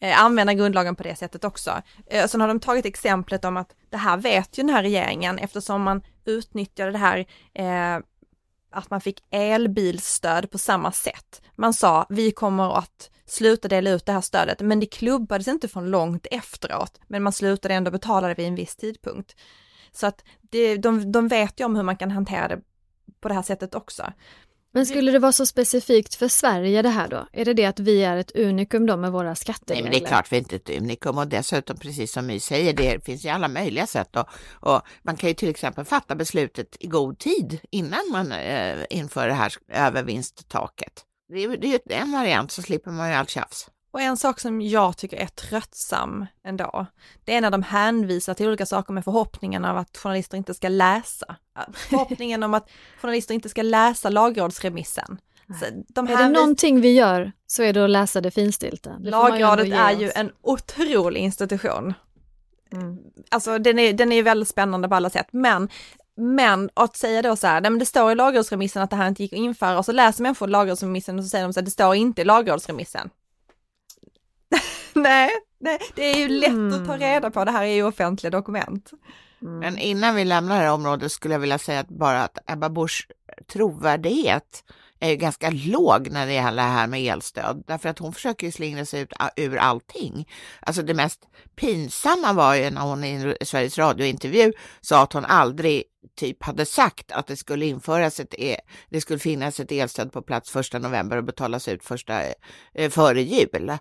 eh, 0.00 0.22
använda 0.22 0.54
grundlagen 0.54 0.96
på 0.96 1.02
det 1.02 1.16
sättet 1.16 1.44
också. 1.44 1.82
Eh, 2.06 2.26
sen 2.26 2.40
har 2.40 2.48
de 2.48 2.60
tagit 2.60 2.86
exemplet 2.86 3.44
om 3.44 3.56
att 3.56 3.74
det 3.90 3.96
här 3.96 4.16
vet 4.16 4.58
ju 4.58 4.62
den 4.62 4.74
här 4.74 4.82
regeringen 4.82 5.38
eftersom 5.38 5.82
man 5.82 6.02
utnyttjade 6.24 6.92
det 6.92 6.98
här 6.98 7.18
eh, 7.54 8.02
att 8.72 8.90
man 8.90 9.00
fick 9.00 9.24
elbilsstöd 9.30 10.50
på 10.50 10.58
samma 10.58 10.92
sätt. 10.92 11.42
Man 11.56 11.74
sa 11.74 12.06
vi 12.08 12.32
kommer 12.32 12.78
att 12.78 13.10
sluta 13.26 13.68
dela 13.68 13.90
ut 13.90 14.06
det 14.06 14.12
här 14.12 14.20
stödet, 14.20 14.60
men 14.60 14.80
det 14.80 14.86
klubbades 14.86 15.48
inte 15.48 15.68
från 15.68 15.90
långt 15.90 16.26
efteråt, 16.30 17.00
men 17.06 17.22
man 17.22 17.32
slutade 17.32 17.74
ändå 17.74 17.90
betala 17.90 18.28
det 18.28 18.34
vid 18.34 18.46
en 18.46 18.54
viss 18.54 18.76
tidpunkt. 18.76 19.36
Så 19.92 20.06
att 20.06 20.24
det, 20.40 20.76
de, 20.76 21.12
de 21.12 21.28
vet 21.28 21.60
ju 21.60 21.64
om 21.64 21.76
hur 21.76 21.82
man 21.82 21.96
kan 21.96 22.10
hantera 22.10 22.48
det 22.48 22.60
på 23.20 23.28
det 23.28 23.34
här 23.34 23.42
sättet 23.42 23.74
också. 23.74 24.12
Men 24.74 24.86
skulle 24.86 25.12
det 25.12 25.18
vara 25.18 25.32
så 25.32 25.46
specifikt 25.46 26.14
för 26.14 26.28
Sverige 26.28 26.82
det 26.82 26.88
här 26.88 27.08
då? 27.08 27.26
Är 27.32 27.44
det 27.44 27.54
det 27.54 27.64
att 27.64 27.80
vi 27.80 28.04
är 28.04 28.16
ett 28.16 28.36
unikum 28.36 28.86
då 28.86 28.96
med 28.96 29.12
våra 29.12 29.34
skatteregler? 29.34 29.82
Nej, 29.82 29.90
men 29.90 30.00
det 30.00 30.06
är 30.06 30.08
klart 30.08 30.32
vi 30.32 30.36
är 30.36 30.40
inte 30.40 30.56
ett 30.56 30.70
unikum 30.70 31.18
och 31.18 31.26
dessutom 31.26 31.76
precis 31.76 32.12
som 32.12 32.26
My 32.26 32.40
säger, 32.40 32.72
det 32.72 33.04
finns 33.04 33.24
ju 33.24 33.28
alla 33.28 33.48
möjliga 33.48 33.86
sätt 33.86 34.16
och, 34.16 34.28
och 34.50 34.82
man 35.02 35.16
kan 35.16 35.28
ju 35.28 35.34
till 35.34 35.48
exempel 35.48 35.84
fatta 35.84 36.14
beslutet 36.14 36.76
i 36.80 36.86
god 36.86 37.18
tid 37.18 37.60
innan 37.70 38.00
man 38.12 38.32
eh, 38.32 38.78
inför 38.90 39.28
det 39.28 39.34
här 39.34 39.52
övervinsttaket. 39.68 41.04
Det 41.28 41.44
är, 41.44 41.58
det 41.58 41.94
är 41.94 42.00
en 42.00 42.12
variant 42.12 42.52
så 42.52 42.62
slipper 42.62 42.90
man 42.90 43.08
ju 43.08 43.14
allt 43.14 43.30
tjafs. 43.30 43.68
Och 43.92 44.00
en 44.00 44.16
sak 44.16 44.40
som 44.40 44.60
jag 44.60 44.96
tycker 44.96 45.16
är 45.16 45.26
tröttsam 45.26 46.26
ändå, 46.44 46.86
det 47.24 47.34
är 47.34 47.40
när 47.40 47.50
de 47.50 47.62
hänvisar 47.62 48.34
till 48.34 48.46
olika 48.48 48.66
saker 48.66 48.92
med 48.92 49.04
förhoppningen 49.04 49.64
av 49.64 49.76
att 49.76 49.96
journalister 49.96 50.36
inte 50.36 50.54
ska 50.54 50.68
läsa. 50.68 51.36
Förhoppningen 51.74 52.42
om 52.42 52.54
att 52.54 52.70
journalister 53.00 53.34
inte 53.34 53.48
ska 53.48 53.62
läsa 53.62 54.10
lagrådsremissen. 54.10 55.18
De 55.88 56.08
är 56.08 56.16
det 56.16 56.28
någonting 56.28 56.80
vi 56.80 56.92
gör 56.92 57.32
så 57.46 57.62
är 57.62 57.72
det 57.72 57.84
att 57.84 57.90
läsa 57.90 58.20
det 58.20 58.30
finstilta. 58.30 58.90
Det 58.98 59.10
Lagrådet 59.10 59.72
är 59.72 59.92
ju 59.92 60.10
en 60.14 60.30
otrolig 60.42 61.20
institution. 61.20 61.94
Mm. 62.72 62.98
Alltså 63.30 63.58
den 63.58 63.78
är, 63.78 63.92
den 63.92 64.12
är 64.12 64.22
väldigt 64.22 64.48
spännande 64.48 64.88
på 64.88 64.94
alla 64.94 65.10
sätt, 65.10 65.26
men 65.30 65.68
men 66.16 66.70
att 66.74 66.96
säga 66.96 67.22
då 67.22 67.36
så 67.36 67.46
här, 67.46 67.60
nej 67.60 67.70
men 67.70 67.78
det 67.78 67.86
står 67.86 68.12
i 68.12 68.14
lagrådsremissen 68.14 68.82
att 68.82 68.90
det 68.90 68.96
här 68.96 69.08
inte 69.08 69.22
gick 69.22 69.32
att 69.32 69.38
införa 69.38 69.78
och 69.78 69.84
så 69.84 69.92
läser 69.92 70.22
människor 70.22 70.48
lagrådsremissen 70.48 71.18
och 71.18 71.24
så 71.24 71.28
säger 71.28 71.44
de 71.44 71.52
så 71.52 71.60
här, 71.60 71.64
det 71.64 71.70
står 71.70 71.94
inte 71.94 72.22
i 72.22 72.24
lagrådsremissen. 72.24 73.10
nej, 74.92 75.30
nej, 75.60 75.78
det 75.94 76.02
är 76.02 76.18
ju 76.18 76.28
lätt 76.28 76.48
mm. 76.48 76.74
att 76.74 76.86
ta 76.86 76.96
reda 76.96 77.30
på, 77.30 77.44
det 77.44 77.50
här 77.50 77.62
är 77.62 77.74
ju 77.74 77.82
offentliga 77.82 78.30
dokument. 78.30 78.90
Mm. 79.42 79.58
Men 79.58 79.78
innan 79.78 80.14
vi 80.14 80.24
lämnar 80.24 80.56
det 80.56 80.62
här 80.62 80.72
området 80.72 81.12
skulle 81.12 81.34
jag 81.34 81.40
vilja 81.40 81.58
säga 81.58 81.80
att 81.80 81.88
bara 81.88 82.22
att 82.22 82.38
Ebba 82.46 82.68
Busch 82.68 83.08
trovärdighet 83.52 84.64
är 85.02 85.10
ju 85.10 85.16
ganska 85.16 85.50
låg 85.50 86.10
när 86.10 86.26
det 86.26 86.32
gäller 86.32 86.62
det 86.62 86.68
här 86.68 86.86
med 86.86 87.00
elstöd, 87.00 87.64
därför 87.66 87.88
att 87.88 87.98
hon 87.98 88.12
försöker 88.12 88.46
ju 88.46 88.52
slingra 88.52 88.84
sig 88.84 89.00
ut 89.00 89.12
ur 89.36 89.56
allting. 89.56 90.28
Alltså 90.60 90.82
det 90.82 90.94
mest 90.94 91.20
pinsamma 91.56 92.32
var 92.32 92.54
ju 92.54 92.70
när 92.70 92.80
hon 92.80 93.04
i 93.04 93.36
Sveriges 93.44 93.78
Radio-intervju 93.78 94.52
sa 94.80 95.02
att 95.02 95.12
hon 95.12 95.24
aldrig 95.24 95.84
typ 96.16 96.42
hade 96.42 96.66
sagt 96.66 97.12
att 97.12 97.26
det 97.26 97.36
skulle 97.36 97.66
införas 97.66 98.20
ett, 98.20 98.34
e 98.38 98.56
det 98.88 99.00
skulle 99.00 99.18
finnas 99.18 99.60
ett 99.60 99.72
elstöd 99.72 100.12
på 100.12 100.22
plats 100.22 100.50
första 100.50 100.78
november 100.78 101.16
och 101.16 101.24
betalas 101.24 101.68
ut 101.68 101.84
första, 101.84 102.22
eh, 102.74 102.90
före 102.90 103.22
jul. 103.22 103.78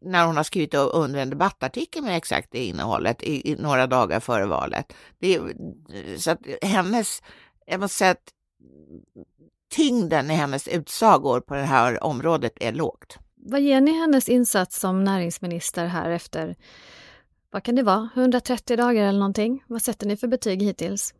När 0.00 0.26
hon 0.26 0.36
har 0.36 0.44
skrivit 0.44 0.74
under 0.74 1.20
en 1.20 1.30
debattartikel 1.30 2.02
med 2.02 2.16
exakt 2.16 2.48
det 2.52 2.64
innehållet 2.64 3.22
i, 3.22 3.50
i 3.52 3.56
några 3.56 3.86
dagar 3.86 4.20
före 4.20 4.46
valet. 4.46 4.92
Det, 5.18 5.40
så 6.16 6.30
att 6.30 6.40
hennes, 6.62 7.22
jag 7.66 7.80
måste 7.80 7.98
säga 7.98 8.10
att 8.10 8.32
tyngden 9.70 10.30
i 10.30 10.34
hennes 10.34 10.68
utsagor 10.68 11.40
på 11.40 11.54
det 11.54 11.62
här 11.62 12.04
området 12.04 12.52
är 12.60 12.72
lågt. 12.72 13.18
Vad 13.36 13.60
ger 13.60 13.80
ni 13.80 13.92
hennes 13.92 14.28
insats 14.28 14.80
som 14.80 15.04
näringsminister 15.04 15.86
här 15.86 16.10
efter, 16.10 16.56
vad 17.50 17.62
kan 17.62 17.74
det 17.74 17.82
vara, 17.82 18.08
130 18.14 18.76
dagar 18.76 19.02
eller 19.02 19.18
någonting? 19.18 19.64
Vad 19.66 19.82
sätter 19.82 20.06
ni 20.06 20.16
för 20.16 20.28
betyg 20.28 20.62
hittills? 20.62 21.14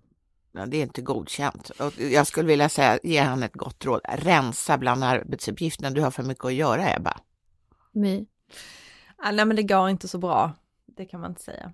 Ja, 0.52 0.66
det 0.66 0.76
är 0.76 0.82
inte 0.82 1.02
godkänt. 1.02 1.70
Och 1.70 2.00
jag 2.00 2.26
skulle 2.26 2.48
vilja 2.48 2.68
säga, 2.68 2.98
ge 3.02 3.20
henne 3.20 3.46
ett 3.46 3.56
gott 3.56 3.84
råd. 3.84 4.00
Rensa 4.04 4.78
bland 4.78 5.04
arbetsuppgifterna. 5.04 5.90
Du 5.90 6.00
har 6.00 6.10
för 6.10 6.22
mycket 6.22 6.44
att 6.44 6.54
göra, 6.54 6.94
Ebba. 6.96 7.16
My. 7.98 8.26
Ah, 9.16 9.30
nej, 9.32 9.44
men 9.44 9.56
det 9.56 9.62
går 9.62 9.88
inte 9.88 10.08
så 10.08 10.18
bra. 10.18 10.52
Det 10.86 11.04
kan 11.04 11.20
man 11.20 11.30
inte 11.30 11.42
säga. 11.42 11.72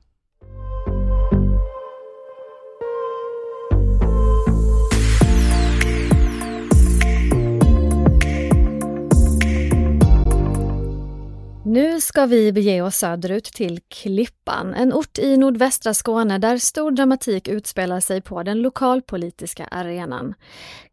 Nu 11.74 12.00
ska 12.00 12.26
vi 12.26 12.52
bege 12.52 12.82
oss 12.82 12.96
söderut 12.96 13.44
till 13.44 13.80
Klippan, 13.88 14.74
en 14.74 14.92
ort 14.92 15.18
i 15.18 15.36
nordvästra 15.36 15.94
Skåne 15.94 16.38
där 16.38 16.58
stor 16.58 16.90
dramatik 16.90 17.48
utspelar 17.48 18.00
sig 18.00 18.20
på 18.20 18.42
den 18.42 18.62
lokalpolitiska 18.62 19.66
arenan. 19.70 20.34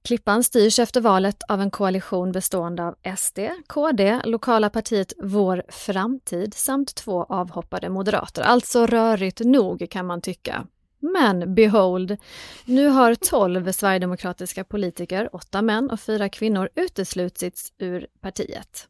Klippan 0.04 0.44
styrs 0.44 0.80
efter 0.80 1.02
valet 1.02 1.44
av 1.50 1.62
en 1.62 1.72
koalition 1.72 2.32
bestående 2.32 2.84
av 2.84 2.96
SD, 3.17 3.39
KD, 3.67 4.20
lokala 4.24 4.70
partiet 4.70 5.13
Vår 5.17 5.63
Framtid 5.70 6.54
samt 6.54 6.96
två 6.96 7.24
avhoppade 7.24 7.89
moderater. 7.89 8.41
Alltså 8.41 8.86
rörigt 8.86 9.39
nog 9.39 9.88
kan 9.89 10.06
man 10.06 10.22
tycka. 10.22 10.67
Men 11.00 11.56
behold, 11.56 12.17
nu 12.65 12.88
har 12.88 13.15
tolv 13.15 13.72
sverigedemokratiska 13.72 14.63
politiker, 14.63 15.36
åtta 15.36 15.62
män 15.62 15.89
och 15.89 16.00
fyra 16.00 16.30
kvinnor, 16.30 16.70
uteslutits 16.76 17.74
ur 17.78 18.08
partiet. 18.22 18.88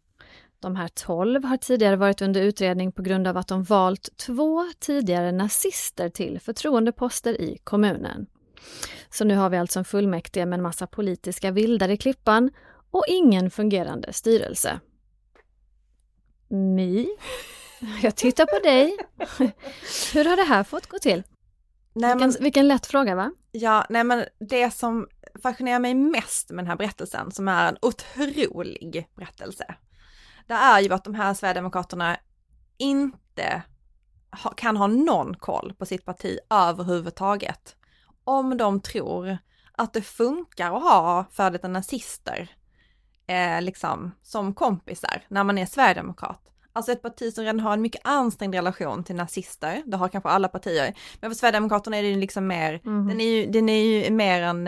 De 0.62 0.76
här 0.76 0.88
tolv 0.88 1.44
har 1.44 1.58
tidigare 1.58 1.96
varit 1.96 2.22
under 2.22 2.42
utredning 2.42 2.92
på 2.92 3.02
grund 3.02 3.28
av 3.28 3.38
att 3.38 3.48
de 3.48 3.64
valt 3.64 4.18
två 4.18 4.66
tidigare 4.80 5.32
nazister 5.32 6.10
till 6.10 6.40
förtroendeposter 6.40 7.42
i 7.42 7.58
kommunen. 7.64 8.28
Så 9.10 9.26
nu 9.26 9.36
har 9.36 9.50
vi 9.50 9.58
alltså 9.58 9.80
en 9.80 9.86
fullmäktige 9.86 10.46
med 10.46 10.58
en 10.58 10.64
massa 10.64 10.88
politiska 10.88 11.52
vildar 11.52 11.90
i 11.90 11.98
Klippan 11.98 12.52
och 12.92 13.04
ingen 13.08 13.52
fungerande 13.52 14.14
styrelse. 14.14 14.80
My, 16.50 17.08
jag 18.02 18.16
tittar 18.16 18.46
på 18.46 18.60
dig. 18.64 18.98
Hur 20.14 20.26
har 20.26 20.36
det 20.36 20.44
här 20.44 20.64
fått 20.64 20.88
gå 20.88 21.00
till? 21.00 21.24
Nej, 21.94 22.16
vilken, 22.16 22.30
men, 22.30 22.44
vilken 22.44 22.68
lätt 22.68 22.86
fråga 22.86 23.16
va? 23.16 23.32
Ja, 23.52 23.86
nej 23.90 24.04
men 24.04 24.26
det 24.40 24.72
som 24.72 25.08
fascinerar 25.44 25.80
mig 25.80 25.94
mest 25.94 26.50
med 26.50 26.58
den 26.58 26.70
här 26.70 26.78
berättelsen, 26.78 27.32
som 27.32 27.48
är 27.48 27.70
en 27.70 27.78
otrolig 27.82 29.08
berättelse, 29.16 29.76
det 30.52 30.56
är 30.56 30.80
ju 30.80 30.94
att 30.94 31.04
de 31.04 31.16
här 31.16 31.34
Sverigedemokraterna 31.34 32.18
inte 32.78 33.64
ha, 34.44 34.50
kan 34.50 34.78
ha 34.78 34.88
någon 34.88 35.36
koll 35.36 35.74
på 35.78 35.86
sitt 35.86 36.06
parti 36.06 36.38
överhuvudtaget. 36.50 37.76
Om 38.24 38.58
de 38.58 38.82
tror 38.82 39.38
att 39.72 39.94
det 39.94 40.02
funkar 40.02 40.76
att 40.76 40.84
ha 40.84 41.26
före 41.32 41.50
detta 41.50 41.68
nazister 41.68 42.50
eh, 43.28 43.62
liksom 43.62 44.12
som 44.22 44.54
kompisar 44.54 45.24
när 45.28 45.44
man 45.44 45.58
är 45.58 45.66
sverigedemokrat. 45.66 46.42
Alltså 46.74 46.92
ett 46.92 47.02
parti 47.02 47.34
som 47.34 47.44
redan 47.44 47.60
har 47.60 47.74
en 47.74 47.82
mycket 47.82 48.02
ansträngd 48.04 48.56
relation 48.56 49.04
till 49.04 49.16
nazister, 49.16 49.84
det 49.86 49.98
har 49.98 50.08
kanske 50.08 50.30
alla 50.30 50.48
partier, 50.48 50.94
men 51.22 51.30
för 51.32 51.36
Sverigedemokraterna 51.36 51.98
är 51.98 52.02
det 52.02 52.10
ju 52.10 52.20
liksom 52.20 52.48
mer, 52.48 52.82
mm. 52.86 53.08
den, 53.08 53.22
är 53.22 53.26
ju, 53.26 53.46
den 53.52 53.70
är 53.70 53.84
ju 53.84 54.12
mer 54.12 54.42
en 54.42 54.68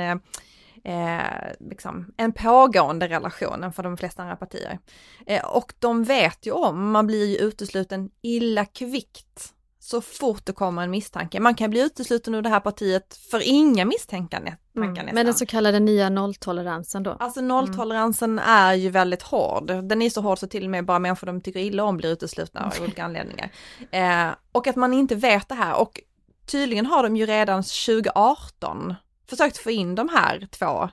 eh, 0.84 1.67
liksom 1.69 2.13
en 2.17 2.34
pågående 2.34 3.08
relation 3.08 3.74
för 3.74 3.84
de 3.84 3.98
flesta 3.98 4.22
andra 4.22 4.36
partier. 4.36 4.80
Eh, 5.26 5.46
och 5.46 5.74
de 5.80 6.04
vet 6.04 6.46
ju 6.46 6.52
om, 6.52 6.91
man 6.91 7.08
blir 7.08 7.26
ju 7.26 7.38
utesluten 7.38 8.10
illa 8.22 8.65
kvickt 8.65 9.54
så 9.84 10.02
fort 10.02 10.46
det 10.46 10.54
kommer 10.54 10.84
en 10.84 10.91
misstanke. 10.91 11.39
Man 11.39 11.56
kan 11.56 11.69
bli 11.69 11.82
utesluten 11.82 12.36
ur 12.36 12.41
det 12.41 12.50
här 12.50 12.60
partiet 12.60 13.19
för 13.32 13.41
inga 13.43 13.86
misstankar 13.86 14.58
mm. 14.76 14.93
Men 15.13 15.26
den 15.26 15.34
så 15.34 15.46
kallade 15.46 15.80
nya 15.80 16.10
nolltoleransen 16.10 17.04
då? 17.04 17.12
Alltså 17.12 17.41
nolltoleransen 17.41 18.32
mm. 18.32 18.46
är 18.48 18.74
ju 18.74 18.89
väldigt 18.89 19.22
hård. 19.22 19.67
Den 19.67 20.02
är 20.02 20.10
så 20.10 20.22
hård 20.22 20.39
så 20.39 20.48
till 20.48 20.63
och 20.63 20.69
med 20.69 20.86
bara 20.86 21.00
människor 21.00 21.28
de 21.28 21.41
tycker 21.41 21.60
illa 21.60 21.84
om 21.84 21.98
blir 21.98 22.10
uteslutna 22.10 22.65
av 22.65 22.84
olika 22.84 23.04
anledningar. 23.04 23.52
Eh, 23.91 24.28
och 24.52 24.67
att 24.67 24.76
man 24.76 24.93
inte 24.93 25.15
vet 25.15 25.50
det 25.50 25.56
här 25.56 25.82
och 25.82 26.02
tydligen 26.46 26.86
har 26.86 27.04
de 27.04 27.15
ju 27.15 27.26
redan 27.26 27.63
2018 27.63 28.96
försökt 29.29 29.57
få 29.57 29.71
in 29.71 29.95
de 29.95 30.09
här 30.09 30.47
två 30.51 30.89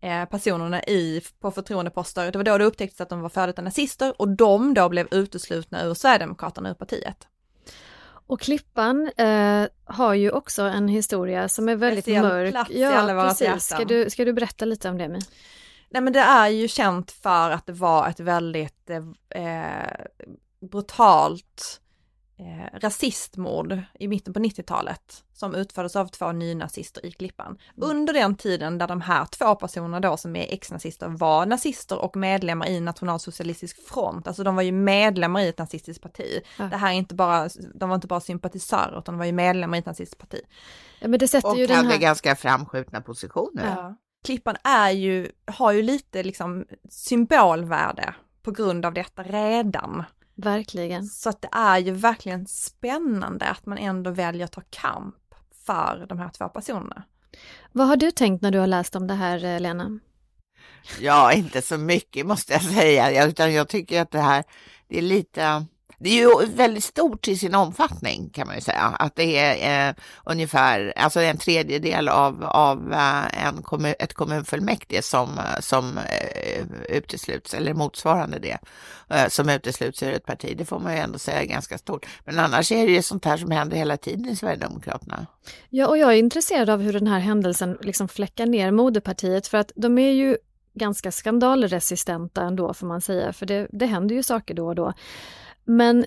eh, 0.00 0.24
personerna 0.24 0.82
i, 0.82 1.22
på 1.40 1.50
förtroendeposter. 1.50 2.32
Det 2.32 2.38
var 2.38 2.44
då 2.44 2.58
det 2.58 2.64
upptäcktes 2.64 3.00
att 3.00 3.08
de 3.08 3.20
var 3.20 3.28
före 3.28 3.46
detta 3.46 3.62
nazister 3.62 4.14
och 4.20 4.28
de 4.28 4.74
då 4.74 4.88
blev 4.88 5.08
uteslutna 5.10 5.84
ur 5.84 5.94
Sverigedemokraterna 5.94 6.70
ur 6.70 6.74
partiet. 6.74 7.28
Och 8.26 8.40
Klippan 8.40 9.10
eh, 9.16 9.66
har 9.84 10.14
ju 10.14 10.30
också 10.30 10.62
en 10.62 10.88
historia 10.88 11.48
som 11.48 11.68
är 11.68 11.76
väldigt 11.76 12.04
Speciell 12.04 12.22
mörk. 12.22 12.50
Plats 12.50 12.70
ja, 12.70 12.90
i 12.90 12.94
alla 12.94 13.28
precis. 13.28 13.64
Ska 13.66 13.84
du, 13.84 14.10
ska 14.10 14.24
du 14.24 14.32
berätta 14.32 14.64
lite 14.64 14.88
om 14.88 14.98
det 14.98 15.08
Mi? 15.08 15.18
Nej 15.90 16.02
men 16.02 16.12
det 16.12 16.20
är 16.20 16.48
ju 16.48 16.68
känt 16.68 17.10
för 17.10 17.50
att 17.50 17.66
det 17.66 17.72
var 17.72 18.08
ett 18.08 18.20
väldigt 18.20 18.90
eh, 19.30 20.06
brutalt 20.70 21.80
eh, 22.36 22.78
rasistmord 22.78 23.82
i 23.98 24.08
mitten 24.08 24.32
på 24.32 24.40
90-talet 24.40 25.24
som 25.32 25.54
utfördes 25.54 25.96
av 25.96 26.06
två 26.06 26.32
nynazister 26.32 27.06
i 27.06 27.12
Klippan. 27.12 27.46
Mm. 27.76 27.90
Under 27.90 28.12
den 28.12 28.36
tiden 28.36 28.78
där 28.78 28.88
de 28.88 29.00
här 29.00 29.26
två 29.26 29.54
personerna 29.54 30.00
då 30.00 30.16
som 30.16 30.36
är 30.36 30.52
ex-nazister 30.52 31.08
var 31.08 31.46
nazister 31.46 31.98
och 31.98 32.16
medlemmar 32.16 32.68
i 32.68 32.80
Nationalsocialistisk 32.80 33.88
front, 33.88 34.28
alltså 34.28 34.44
de 34.44 34.56
var 34.56 34.62
ju 34.62 34.72
medlemmar 34.72 35.40
i 35.40 35.48
ett 35.48 35.58
nazistiskt 35.58 36.02
parti. 36.02 36.40
Ja. 36.58 36.64
Det 36.64 36.76
här 36.76 36.88
är 36.88 36.96
inte 36.96 37.14
bara, 37.14 37.48
de 37.74 37.88
var 37.88 37.94
inte 37.94 38.06
bara 38.06 38.20
sympatisörer 38.20 38.98
utan 38.98 39.14
de 39.14 39.18
var 39.18 39.26
ju 39.26 39.32
medlemmar 39.32 39.76
i 39.76 39.78
ett 39.78 39.86
nazistiskt 39.86 40.20
parti. 40.20 40.40
Ja, 41.00 41.08
men 41.08 41.18
det 41.18 41.28
sätter 41.28 41.48
Och 41.48 41.58
ju 41.58 41.66
den 41.66 41.76
hade 41.76 41.88
här... 41.88 41.98
ganska 41.98 42.36
framskjutna 42.36 43.00
positioner. 43.00 43.76
Ja. 43.76 43.96
Klippan 44.24 44.56
är 44.64 44.90
ju, 44.90 45.28
har 45.46 45.72
ju 45.72 45.82
lite 45.82 46.22
liksom 46.22 46.64
symbolvärde 46.88 48.14
på 48.42 48.50
grund 48.50 48.86
av 48.86 48.94
detta 48.94 49.22
redan. 49.22 50.04
Verkligen. 50.36 51.04
Så 51.04 51.28
att 51.28 51.42
det 51.42 51.48
är 51.52 51.78
ju 51.78 51.90
verkligen 51.92 52.46
spännande 52.46 53.44
att 53.46 53.66
man 53.66 53.78
ändå 53.78 54.10
väljer 54.10 54.44
att 54.44 54.52
ta 54.52 54.62
kamp 54.70 55.14
för 55.66 56.06
de 56.08 56.18
här 56.18 56.28
två 56.28 56.48
personerna. 56.48 57.02
Vad 57.72 57.86
har 57.88 57.96
du 57.96 58.10
tänkt 58.10 58.42
när 58.42 58.50
du 58.50 58.58
har 58.58 58.66
läst 58.66 58.96
om 58.96 59.06
det 59.06 59.14
här, 59.14 59.44
eh, 59.44 59.60
Lena? 59.60 59.98
Ja, 61.00 61.32
inte 61.32 61.62
så 61.62 61.78
mycket 61.78 62.26
måste 62.26 62.52
jag 62.52 62.62
säga, 62.62 63.12
Jag- 63.12 63.28
utan 63.28 63.52
jag 63.52 63.68
tycker 63.68 64.00
att 64.02 64.10
det 64.10 64.20
här, 64.20 64.44
det 64.88 64.98
är 64.98 65.02
lite, 65.02 65.66
det 65.98 66.08
är 66.10 66.14
ju 66.14 66.46
väldigt 66.46 66.84
stort 66.84 67.28
i 67.28 67.36
sin 67.36 67.54
omfattning 67.54 68.30
kan 68.30 68.46
man 68.46 68.56
ju 68.56 68.60
säga, 68.60 68.96
att 68.98 69.16
det 69.16 69.38
är 69.38 69.88
eh, 69.88 69.94
ungefär, 70.24 70.92
alltså 70.96 71.20
en 71.20 71.38
tredjedel 71.38 72.08
av, 72.08 72.44
av 72.44 72.92
eh, 72.92 73.46
en 73.46 73.62
kommun, 73.62 73.94
ett 73.98 74.14
kommunfullmäktige 74.14 75.02
som, 75.02 75.38
eh, 75.38 75.60
som 75.60 75.98
eh, 75.98 76.64
utesluts, 76.88 77.54
eller 77.54 77.74
motsvarande 77.74 78.38
det, 78.38 78.58
eh, 79.10 79.28
som 79.28 79.48
utesluts 79.48 80.02
ur 80.02 80.12
ett 80.12 80.26
parti. 80.26 80.54
Det 80.58 80.64
får 80.64 80.80
man 80.80 80.92
ju 80.92 80.98
ändå 80.98 81.18
säga 81.18 81.42
är 81.42 81.46
ganska 81.46 81.78
stort. 81.78 82.06
Men 82.24 82.38
annars 82.38 82.72
är 82.72 82.86
det 82.86 82.92
ju 82.92 83.02
sånt 83.02 83.24
här 83.24 83.36
som 83.36 83.50
händer 83.50 83.76
hela 83.76 83.96
tiden 83.96 84.28
i 84.28 84.36
Sverigedemokraterna. 84.36 85.26
Ja, 85.70 85.86
och 85.88 85.98
jag 85.98 86.12
är 86.12 86.16
intresserad 86.16 86.70
av 86.70 86.80
hur 86.80 86.92
den 86.92 87.06
här 87.06 87.18
händelsen 87.18 87.78
liksom 87.80 88.08
fläckar 88.08 88.46
ner 88.46 88.70
moderpartiet 88.70 89.46
för 89.46 89.58
att 89.58 89.72
de 89.76 89.98
är 89.98 90.12
ju 90.12 90.36
ganska 90.74 91.12
skandalresistenta 91.12 92.42
ändå 92.42 92.74
får 92.74 92.86
man 92.86 93.00
säga, 93.00 93.32
för 93.32 93.46
det, 93.46 93.68
det 93.72 93.86
händer 93.86 94.14
ju 94.14 94.22
saker 94.22 94.54
då 94.54 94.66
och 94.66 94.74
då. 94.74 94.92
Men 95.64 96.06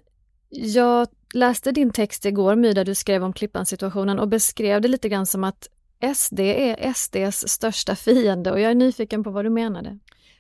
jag 0.50 1.08
läste 1.34 1.72
din 1.72 1.92
text 1.92 2.26
igår 2.26 2.56
My, 2.56 2.74
där 2.74 2.86
du 2.86 2.96
skrev 2.96 3.24
om 3.24 3.34
Klippan-situationen 3.34 4.20
och 4.20 4.28
beskrev 4.28 4.82
det 4.82 4.88
lite 4.88 5.10
grann 5.10 5.26
som 5.26 5.44
att 5.44 5.68
SD 6.16 6.40
är 6.40 6.94
SDs 6.94 7.48
största 7.50 7.96
fiende 7.96 8.52
och 8.52 8.60
jag 8.60 8.72
är 8.72 8.76
nyfiken 8.76 9.24
på 9.24 9.30
vad 9.30 9.46
du 9.46 9.50
menade. 9.50 10.00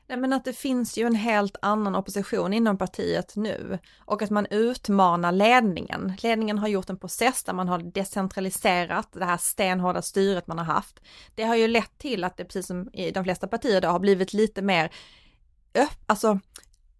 Nej 0.09 0.17
men 0.17 0.33
att 0.33 0.45
det 0.45 0.53
finns 0.53 0.97
ju 0.97 1.05
en 1.05 1.15
helt 1.15 1.57
annan 1.61 1.95
opposition 1.95 2.53
inom 2.53 2.77
partiet 2.77 3.35
nu 3.35 3.79
och 4.05 4.21
att 4.21 4.29
man 4.29 4.45
utmanar 4.45 5.31
ledningen. 5.31 6.13
Ledningen 6.23 6.57
har 6.57 6.67
gjort 6.67 6.89
en 6.89 6.99
process 6.99 7.43
där 7.43 7.53
man 7.53 7.67
har 7.67 7.79
decentraliserat 7.79 9.09
det 9.13 9.25
här 9.25 9.37
stenhårda 9.37 10.01
styret 10.01 10.47
man 10.47 10.57
har 10.57 10.65
haft. 10.65 10.99
Det 11.35 11.43
har 11.43 11.55
ju 11.55 11.67
lett 11.67 11.97
till 11.97 12.23
att 12.23 12.37
det 12.37 12.45
precis 12.45 12.67
som 12.67 12.89
i 12.93 13.11
de 13.11 13.23
flesta 13.23 13.47
partier 13.47 13.81
då 13.81 13.87
har 13.87 13.99
blivit 13.99 14.33
lite 14.33 14.61
mer 14.61 14.91
öpp, 15.73 16.03
alltså 16.05 16.39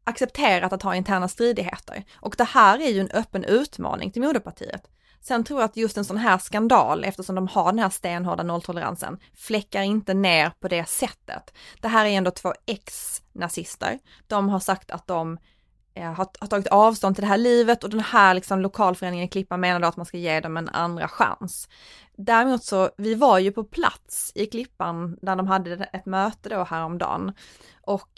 accepterat 0.07 0.73
att 0.73 0.83
ha 0.83 0.95
interna 0.95 1.27
stridigheter. 1.27 2.03
Och 2.15 2.35
det 2.37 2.43
här 2.43 2.81
är 2.81 2.89
ju 2.89 2.99
en 2.99 3.11
öppen 3.11 3.43
utmaning 3.43 4.11
till 4.11 4.21
moderpartiet. 4.21 4.87
Sen 5.21 5.43
tror 5.43 5.59
jag 5.59 5.65
att 5.65 5.77
just 5.77 5.97
en 5.97 6.05
sån 6.05 6.17
här 6.17 6.37
skandal, 6.37 7.03
eftersom 7.03 7.35
de 7.35 7.47
har 7.47 7.71
den 7.71 7.79
här 7.79 7.89
stenhårda 7.89 8.43
nolltoleransen, 8.43 9.19
fläckar 9.35 9.81
inte 9.81 10.13
ner 10.13 10.51
på 10.59 10.67
det 10.67 10.89
sättet. 10.89 11.53
Det 11.81 11.87
här 11.87 12.05
är 12.05 12.09
ändå 12.09 12.31
två 12.31 12.53
ex-nazister. 12.65 13.99
De 14.27 14.49
har 14.49 14.59
sagt 14.59 14.91
att 14.91 15.07
de 15.07 15.37
eh, 15.93 16.13
har, 16.13 16.27
har 16.39 16.47
tagit 16.47 16.67
avstånd 16.67 17.15
till 17.15 17.21
det 17.21 17.27
här 17.27 17.37
livet 17.37 17.83
och 17.83 17.89
den 17.89 17.99
här 17.99 18.33
liksom 18.33 18.61
lokalföreningen 18.61 19.25
i 19.25 19.29
Klippan 19.29 19.59
menar 19.59 19.79
då 19.79 19.87
att 19.87 19.97
man 19.97 20.05
ska 20.05 20.17
ge 20.17 20.39
dem 20.39 20.57
en 20.57 20.69
andra 20.69 21.07
chans. 21.07 21.69
Däremot 22.17 22.63
så, 22.63 22.89
vi 22.97 23.15
var 23.15 23.39
ju 23.39 23.51
på 23.51 23.63
plats 23.63 24.31
i 24.35 24.45
Klippan 24.45 25.17
där 25.21 25.35
de 25.35 25.47
hade 25.47 25.89
ett 25.93 26.05
möte 26.05 26.49
då 26.49 26.63
häromdagen 26.63 27.33
och 27.81 28.09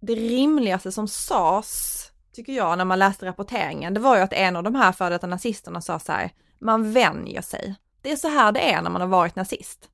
det 0.00 0.14
rimligaste 0.14 0.92
som 0.92 1.08
sades, 1.08 2.02
tycker 2.32 2.52
jag, 2.52 2.78
när 2.78 2.84
man 2.84 2.98
läste 2.98 3.26
rapporteringen, 3.26 3.94
det 3.94 4.00
var 4.00 4.16
ju 4.16 4.22
att 4.22 4.32
en 4.32 4.56
av 4.56 4.62
de 4.62 4.74
här 4.74 4.92
före 4.92 5.08
detta 5.10 5.26
nazisterna 5.26 5.80
sa 5.80 5.98
så 5.98 6.12
här, 6.12 6.30
man 6.58 6.92
vänjer 6.92 7.42
sig. 7.42 7.74
Det 8.02 8.12
är 8.12 8.16
så 8.16 8.28
här 8.28 8.52
det 8.52 8.72
är 8.72 8.82
när 8.82 8.90
man 8.90 9.00
har 9.00 9.08
varit 9.08 9.36
nazist. 9.36 9.88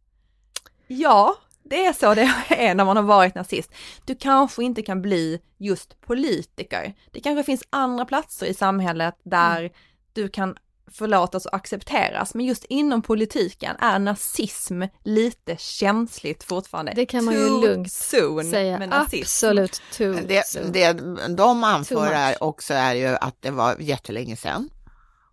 Ja, 0.86 1.36
det 1.62 1.86
är 1.86 1.92
så 1.92 2.14
det 2.14 2.34
är 2.48 2.74
när 2.74 2.84
man 2.84 2.96
har 2.96 3.04
varit 3.04 3.34
nazist. 3.34 3.72
Du 4.04 4.14
kanske 4.14 4.64
inte 4.64 4.82
kan 4.82 5.02
bli 5.02 5.40
just 5.58 6.00
politiker. 6.00 6.94
Det 7.10 7.20
kanske 7.20 7.44
finns 7.44 7.62
andra 7.70 8.04
platser 8.04 8.46
i 8.46 8.54
samhället 8.54 9.14
där 9.22 9.70
du 10.12 10.28
kan 10.28 10.56
förlåtas 10.90 11.46
och 11.46 11.54
accepteras, 11.54 12.34
men 12.34 12.46
just 12.46 12.64
inom 12.64 13.02
politiken 13.02 13.76
är 13.78 13.98
nazism 13.98 14.82
lite 15.04 15.56
känsligt 15.56 16.42
fortfarande. 16.44 16.92
Det 16.94 17.06
kan 17.06 17.24
man 17.24 17.34
ju 17.34 17.48
Too 17.48 17.60
lugnt 17.60 17.92
soon 17.92 18.50
Säga 18.50 18.78
med 18.78 18.88
nazism. 18.88 19.22
absolut 19.22 19.82
too 19.92 20.14
Det, 20.26 20.46
soon. 20.46 20.72
det 20.72 20.92
de 21.36 21.64
anför 21.64 22.12
är 22.12 22.42
också 22.42 22.74
är 22.74 22.94
ju 22.94 23.06
att 23.06 23.36
det 23.40 23.50
var 23.50 23.76
jättelänge 23.78 24.36
sedan 24.36 24.70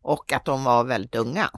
och 0.01 0.33
att 0.33 0.45
de 0.45 0.63
var 0.63 0.83
väldigt 0.83 1.15
unga. 1.15 1.49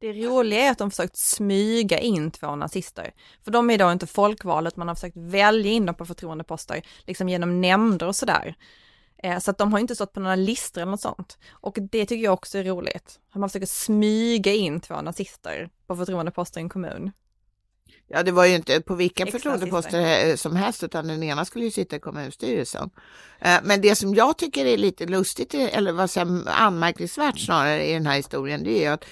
Det 0.00 0.12
roliga 0.12 0.60
är 0.60 0.70
att 0.70 0.78
de 0.78 0.90
försökt 0.90 1.16
smyga 1.18 1.98
in 1.98 2.30
två 2.30 2.56
nazister. 2.56 3.10
För 3.44 3.50
de 3.50 3.70
är 3.70 3.78
då 3.78 3.92
inte 3.92 4.06
folkvalet, 4.06 4.76
man 4.76 4.88
har 4.88 4.94
försökt 4.94 5.16
välja 5.16 5.72
in 5.72 5.86
dem 5.86 5.94
på 5.94 6.06
förtroendeposter, 6.06 6.82
liksom 7.06 7.28
genom 7.28 7.60
nämnder 7.60 8.06
och 8.06 8.16
sådär. 8.16 8.54
Eh, 9.24 9.38
Så 9.38 9.50
att 9.50 9.58
de 9.58 9.72
har 9.72 9.78
inte 9.80 9.94
stått 9.94 10.12
på 10.12 10.20
några 10.20 10.36
listor 10.36 10.80
eller 10.82 10.90
något 10.90 11.00
sånt. 11.00 11.38
Och 11.50 11.78
det 11.92 12.06
tycker 12.06 12.24
jag 12.24 12.34
också 12.34 12.58
är 12.58 12.64
roligt. 12.64 13.20
Att 13.32 13.40
man 13.40 13.48
försöker 13.48 13.66
smyga 13.66 14.52
in 14.52 14.80
två 14.80 15.00
nazister 15.02 15.70
på 15.86 15.96
förtroendeposter 15.96 16.60
i 16.60 16.62
en 16.62 16.68
kommun. 16.68 17.10
Ja, 18.08 18.22
det 18.22 18.32
var 18.32 18.44
ju 18.46 18.54
inte 18.54 18.80
på 18.80 18.94
vilka 18.94 19.22
Ex-nazister. 19.22 19.50
förtroendeposter 19.50 20.28
eh, 20.30 20.36
som 20.36 20.56
helst, 20.56 20.82
utan 20.82 21.06
den 21.06 21.22
ena 21.22 21.44
skulle 21.44 21.64
ju 21.64 21.70
sitta 21.70 21.96
i 21.96 22.00
kommunstyrelsen. 22.00 22.90
Eh, 23.40 23.58
Men 23.62 23.80
det 23.80 23.96
som 23.96 24.14
jag 24.14 24.38
tycker 24.38 24.66
är 24.66 24.76
lite 24.76 25.06
lustigt, 25.06 25.54
eller 25.54 25.92
vad 25.92 26.10
säger 26.10 26.48
anmärkningsvärt 26.48 27.38
snarare 27.40 27.86
i 27.86 27.92
den 27.92 28.06
här 28.06 28.16
historien, 28.16 28.64
det 28.64 28.70
är 28.78 28.80
ju 28.80 28.86
att 28.86 29.04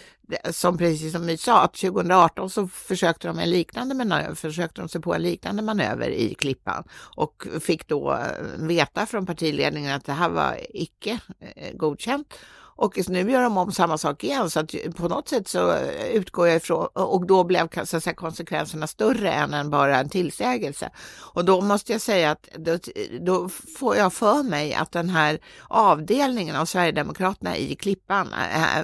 som 0.51 0.79
precis 0.79 1.13
som 1.13 1.27
vi 1.27 1.37
sa, 1.37 1.63
att 1.63 1.75
2018 1.75 2.51
så 2.51 2.69
försökte 2.69 3.29
de 3.29 3.39
en 3.39 3.51
liknande 3.51 3.95
manöver, 3.95 4.35
försökte 4.35 4.81
de 4.81 4.89
sig 4.89 5.01
på 5.01 5.15
en 5.15 5.23
liknande 5.23 5.63
manöver 5.63 6.09
i 6.11 6.35
Klippan 6.35 6.85
och 7.17 7.47
fick 7.61 7.89
då 7.89 8.13
eh, 8.13 8.19
veta 8.59 9.07
från 9.07 9.27
partiledningen 9.27 9.97
att 9.97 10.05
det 10.05 10.13
här 10.13 10.29
var 10.29 10.57
icke 10.71 11.19
eh, 11.41 11.77
godkänt. 11.77 12.35
Och 12.75 13.09
nu 13.09 13.31
gör 13.31 13.43
de 13.43 13.59
om 13.59 13.73
samma 13.73 13.99
sak 13.99 14.25
igen 14.25 14.51
så 14.51 14.61
att 14.61 14.75
på 14.97 15.09
något 15.09 15.29
sätt 15.29 15.49
så 15.49 15.73
eh, 15.73 16.07
utgår 16.07 16.49
jag 16.49 16.57
ifrån 16.57 16.89
och 16.93 17.27
då 17.27 17.45
blev 17.45 17.85
så 17.85 17.97
att 17.97 18.05
säga, 18.05 18.15
konsekvenserna 18.15 18.87
större 18.87 19.33
än, 19.33 19.55
än 19.55 19.71
bara 19.71 19.99
en 19.99 20.09
tillsägelse. 20.09 20.91
Och 21.35 21.45
då 21.45 21.61
måste 21.61 21.93
jag 21.93 22.01
säga 22.01 22.31
att 22.31 22.49
då, 22.59 22.79
då 23.21 23.49
får 23.79 23.97
jag 23.97 24.13
för 24.13 24.43
mig 24.43 24.75
att 24.75 24.93
den 24.93 25.09
här 25.09 25.39
avdelningen 25.69 26.57
av 26.57 26.65
Sverigedemokraterna 26.65 27.57
i 27.57 27.75
Klippan 27.75 28.35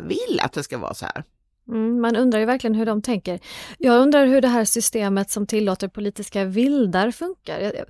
vill 0.02 0.40
att 0.40 0.52
det 0.52 0.62
ska 0.62 0.78
vara 0.78 0.94
så 0.94 1.06
här. 1.06 1.24
Mm, 1.68 2.00
man 2.00 2.16
undrar 2.16 2.40
ju 2.40 2.46
verkligen 2.46 2.74
hur 2.74 2.86
de 2.86 3.02
tänker. 3.02 3.40
Jag 3.78 4.02
undrar 4.02 4.26
hur 4.26 4.40
det 4.40 4.48
här 4.48 4.64
systemet 4.64 5.30
som 5.30 5.46
tillåter 5.46 5.88
politiska 5.88 6.44
vildar 6.44 7.10
funkar. 7.10 7.84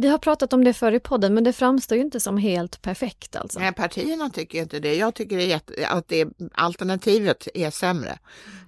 Vi 0.00 0.08
har 0.08 0.18
pratat 0.18 0.52
om 0.52 0.64
det 0.64 0.72
förr 0.72 0.92
i 0.92 1.00
podden, 1.00 1.34
men 1.34 1.44
det 1.44 1.52
framstår 1.52 1.96
ju 1.98 2.04
inte 2.04 2.20
som 2.20 2.36
helt 2.38 2.82
perfekt 2.82 3.36
alltså. 3.36 3.58
Nej, 3.60 3.72
partierna 3.72 4.30
tycker 4.30 4.58
inte 4.62 4.80
det. 4.80 4.94
Jag 4.94 5.14
tycker 5.14 5.36
det 5.36 5.60
att 5.88 6.08
det, 6.08 6.28
alternativet 6.54 7.48
är 7.54 7.70
sämre. 7.70 8.18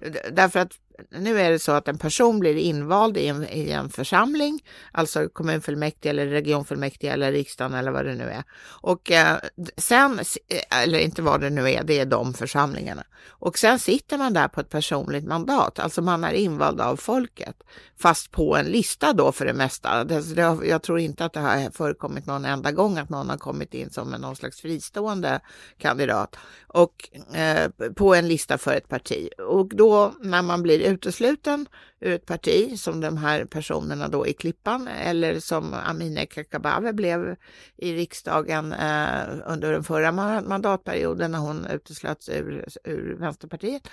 D- 0.01 0.19
Därför 0.31 0.59
att 0.59 0.71
nu 1.09 1.39
är 1.39 1.51
det 1.51 1.59
så 1.59 1.71
att 1.71 1.87
en 1.87 1.97
person 1.97 2.39
blir 2.39 2.55
invald 2.55 3.17
i 3.17 3.27
en, 3.27 3.47
i 3.49 3.69
en 3.69 3.89
församling, 3.89 4.63
alltså 4.91 5.29
kommunfullmäktige 5.29 6.09
eller 6.09 6.27
regionfullmäktige 6.27 7.13
eller 7.13 7.31
riksdagen 7.31 7.73
eller 7.73 7.91
vad 7.91 8.05
det 8.05 8.15
nu 8.15 8.23
är. 8.23 8.43
Och 8.81 9.11
eh, 9.11 9.37
sen, 9.77 10.19
eh, 10.19 10.81
eller 10.83 10.99
inte 10.99 11.21
vad 11.21 11.41
det 11.41 11.49
nu 11.49 11.71
är, 11.71 11.83
det 11.83 11.99
är 11.99 12.05
de 12.05 12.33
församlingarna. 12.33 13.03
Och 13.27 13.57
sen 13.57 13.79
sitter 13.79 14.17
man 14.17 14.33
där 14.33 14.47
på 14.47 14.61
ett 14.61 14.69
personligt 14.69 15.25
mandat, 15.25 15.79
alltså 15.79 16.01
man 16.01 16.23
är 16.23 16.33
invald 16.33 16.81
av 16.81 16.95
folket, 16.95 17.55
fast 18.01 18.31
på 18.31 18.55
en 18.55 18.65
lista 18.65 19.13
då 19.13 19.31
för 19.31 19.45
det 19.45 19.53
mesta. 19.53 20.03
Det, 20.03 20.35
det, 20.35 20.57
jag 20.63 20.81
tror 20.81 20.99
inte 20.99 21.25
att 21.25 21.33
det 21.33 21.39
har 21.39 21.71
förekommit 21.71 22.25
någon 22.25 22.45
enda 22.45 22.71
gång 22.71 22.97
att 22.97 23.09
någon 23.09 23.29
har 23.29 23.37
kommit 23.37 23.73
in 23.73 23.89
som 23.89 24.09
någon 24.09 24.35
slags 24.35 24.61
fristående 24.61 25.39
kandidat 25.77 26.35
och 26.67 27.09
eh, 27.35 27.69
på 27.95 28.15
en 28.15 28.27
lista 28.27 28.57
för 28.57 28.73
ett 28.73 28.87
parti. 28.87 29.29
Och 29.47 29.67
då 29.67 30.13
när 30.21 30.41
man 30.41 30.63
blir 30.63 30.79
utesluten 30.89 31.67
ur 31.99 32.11
ett 32.11 32.25
parti 32.25 32.79
som 32.79 33.01
de 33.01 33.17
här 33.17 33.45
personerna 33.45 34.07
då 34.07 34.27
i 34.27 34.33
Klippan 34.33 34.87
eller 34.87 35.39
som 35.39 35.73
Amineh 35.73 36.25
Kakabaveh 36.25 36.91
blev 36.91 37.35
i 37.77 37.93
riksdagen 37.93 38.73
eh, 38.73 39.21
under 39.45 39.71
den 39.71 39.83
förra 39.83 40.11
mandatperioden 40.41 41.31
när 41.31 41.39
hon 41.39 41.65
uteslöts 41.65 42.29
ur, 42.29 42.65
ur 42.83 43.15
Vänsterpartiet 43.19 43.87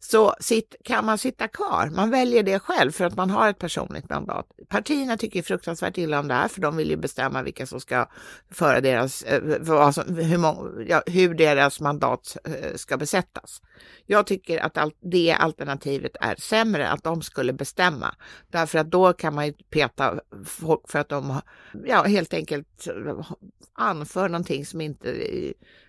så 0.00 0.34
sitt, 0.40 0.76
kan 0.84 1.04
man 1.04 1.18
sitta 1.18 1.48
kvar. 1.48 1.90
Man 1.96 2.10
väljer 2.10 2.42
det 2.42 2.58
själv 2.58 2.92
för 2.92 3.04
att 3.04 3.16
man 3.16 3.30
har 3.30 3.50
ett 3.50 3.58
personligt 3.58 4.10
mandat. 4.10 4.46
Partierna 4.68 5.16
tycker 5.16 5.42
fruktansvärt 5.42 5.98
illa 5.98 6.20
om 6.20 6.28
det 6.28 6.34
här 6.34 6.48
för 6.48 6.60
de 6.60 6.76
vill 6.76 6.90
ju 6.90 6.96
bestämma 6.96 7.42
vilka 7.42 7.66
som 7.66 7.80
ska 7.80 8.08
föra 8.50 8.80
deras, 8.80 9.22
eh, 9.22 9.70
alltså, 9.70 10.02
hur, 10.02 10.38
många, 10.38 10.70
ja, 10.88 11.02
hur 11.06 11.34
deras 11.34 11.80
mandat 11.80 12.36
eh, 12.44 12.74
ska 12.76 12.96
besättas. 12.96 13.62
Jag 14.06 14.26
tycker 14.26 14.58
att 14.58 14.78
all, 14.78 14.92
det 15.00 15.32
alternativet 15.32 16.16
är 16.20 16.36
sämre, 16.36 16.88
att 16.88 17.04
de 17.04 17.22
skulle 17.22 17.52
bestämma. 17.52 18.14
Därför 18.50 18.78
att 18.78 18.90
då 18.90 19.12
kan 19.12 19.34
man 19.34 19.46
ju 19.46 19.52
peta 19.52 20.20
folk 20.44 20.90
för 20.90 20.98
att 20.98 21.08
de 21.08 21.40
ja, 21.84 22.02
helt 22.02 22.34
enkelt 22.34 22.86
eh, 22.86 23.30
anför 23.72 24.28
någonting 24.28 24.66
som 24.66 24.80
inte 24.80 25.10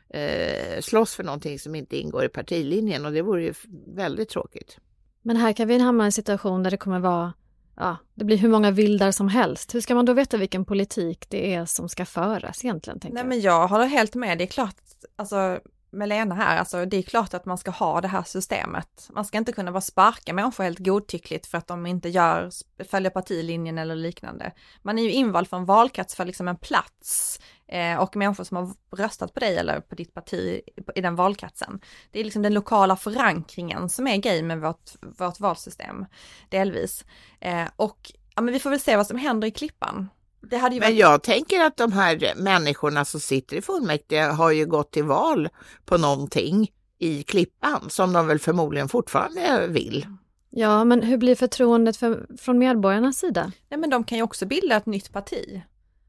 eh, 0.09 0.81
slåss 0.81 1.15
för 1.15 1.23
någonting 1.23 1.59
som 1.59 1.75
inte 1.75 1.97
ingår 1.97 2.25
i 2.25 2.29
partilinjen 2.29 3.05
och 3.05 3.11
det 3.11 3.21
vore 3.21 3.43
ju 3.43 3.53
väldigt 3.87 4.29
tråkigt. 4.29 4.77
Men 5.21 5.37
här 5.37 5.53
kan 5.53 5.67
vi 5.67 5.79
hamna 5.79 6.03
i 6.03 6.05
en 6.05 6.11
situation 6.11 6.63
där 6.63 6.71
det 6.71 6.77
kommer 6.77 6.99
vara 6.99 7.33
Ja, 7.77 7.97
det 8.15 8.25
blir 8.25 8.37
hur 8.37 8.49
många 8.49 8.71
vildar 8.71 9.11
som 9.11 9.27
helst. 9.27 9.75
Hur 9.75 9.81
ska 9.81 9.95
man 9.95 10.05
då 10.05 10.13
veta 10.13 10.37
vilken 10.37 10.65
politik 10.65 11.25
det 11.29 11.53
är 11.53 11.65
som 11.65 11.89
ska 11.89 12.05
föras 12.05 12.65
egentligen? 12.65 12.99
Nej 13.13 13.25
men 13.25 13.41
jag 13.41 13.67
håller 13.67 13.85
helt 13.85 14.15
med, 14.15 14.37
det 14.37 14.43
är 14.43 14.47
klart, 14.47 14.75
alltså 15.15 15.59
med 15.91 16.09
Lena 16.09 16.35
här, 16.35 16.57
alltså 16.57 16.85
det 16.85 16.97
är 16.97 17.01
klart 17.01 17.33
att 17.33 17.45
man 17.45 17.57
ska 17.57 17.71
ha 17.71 18.01
det 18.01 18.07
här 18.07 18.23
systemet. 18.23 19.09
Man 19.09 19.25
ska 19.25 19.37
inte 19.37 19.51
kunna 19.51 19.71
bara 19.71 19.81
sparka 19.81 20.33
människor 20.33 20.63
helt 20.63 20.79
godtyckligt 20.79 21.47
för 21.47 21.57
att 21.57 21.67
de 21.67 21.85
inte 21.85 22.09
gör, 22.09 22.49
följer 22.89 23.11
partilinjen 23.11 23.77
eller 23.77 23.95
liknande. 23.95 24.51
Man 24.81 24.99
är 24.99 25.03
ju 25.03 25.11
invald 25.11 25.47
för 25.47 25.57
en 25.57 25.65
valkrets 25.65 26.15
för 26.15 26.25
liksom 26.25 26.47
en 26.47 26.57
plats 26.57 27.39
eh, 27.67 27.97
och 27.97 28.15
människor 28.15 28.43
som 28.43 28.57
har 28.57 28.73
röstat 28.97 29.33
på 29.33 29.39
dig 29.39 29.57
eller 29.57 29.79
på 29.79 29.95
ditt 29.95 30.13
parti 30.13 30.61
i 30.95 31.01
den 31.01 31.15
valkretsen. 31.15 31.79
Det 32.11 32.19
är 32.19 32.23
liksom 32.23 32.41
den 32.41 32.53
lokala 32.53 32.95
förankringen 32.95 33.89
som 33.89 34.07
är 34.07 34.17
grej 34.17 34.41
med 34.41 34.61
vårt, 34.61 34.91
vårt 35.01 35.39
valsystem, 35.39 36.05
delvis. 36.49 37.05
Eh, 37.39 37.67
och 37.75 38.11
ja, 38.35 38.41
men 38.41 38.53
vi 38.53 38.59
får 38.59 38.69
väl 38.69 38.79
se 38.79 38.97
vad 38.97 39.07
som 39.07 39.17
händer 39.17 39.47
i 39.47 39.51
Klippan. 39.51 40.09
Men 40.51 40.79
varit... 40.79 40.95
jag 40.95 41.23
tänker 41.23 41.59
att 41.63 41.77
de 41.77 41.91
här 41.91 42.33
människorna 42.35 43.05
som 43.05 43.19
sitter 43.19 43.57
i 43.57 43.61
fullmäktige 43.61 44.21
har 44.21 44.51
ju 44.51 44.65
gått 44.65 44.91
till 44.91 45.03
val 45.03 45.49
på 45.85 45.97
någonting 45.97 46.71
i 46.99 47.23
Klippan 47.23 47.89
som 47.89 48.13
de 48.13 48.27
väl 48.27 48.39
förmodligen 48.39 48.89
fortfarande 48.89 49.67
vill. 49.67 50.05
Ja, 50.49 50.83
men 50.83 51.03
hur 51.03 51.17
blir 51.17 51.35
förtroendet 51.35 51.97
för, 51.97 52.27
från 52.37 52.57
medborgarnas 52.57 53.17
sida? 53.17 53.51
Nej, 53.69 53.79
men 53.79 53.89
de 53.89 54.03
kan 54.03 54.17
ju 54.17 54.23
också 54.23 54.45
bilda 54.45 54.75
ett 54.75 54.85
nytt 54.85 55.13
parti. 55.13 55.61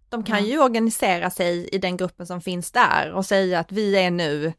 De 0.08 0.24
kan 0.24 0.38
ja. 0.38 0.52
ju 0.52 0.60
organisera 0.60 1.30
sig 1.30 1.68
i 1.72 1.78
den 1.78 1.96
gruppen 1.96 2.26
som 2.26 2.40
finns 2.40 2.72
där 2.72 3.12
och 3.12 3.26
säga 3.26 3.60
att 3.60 3.72
vi 3.72 3.96
är 3.96 4.10
nu 4.10 4.52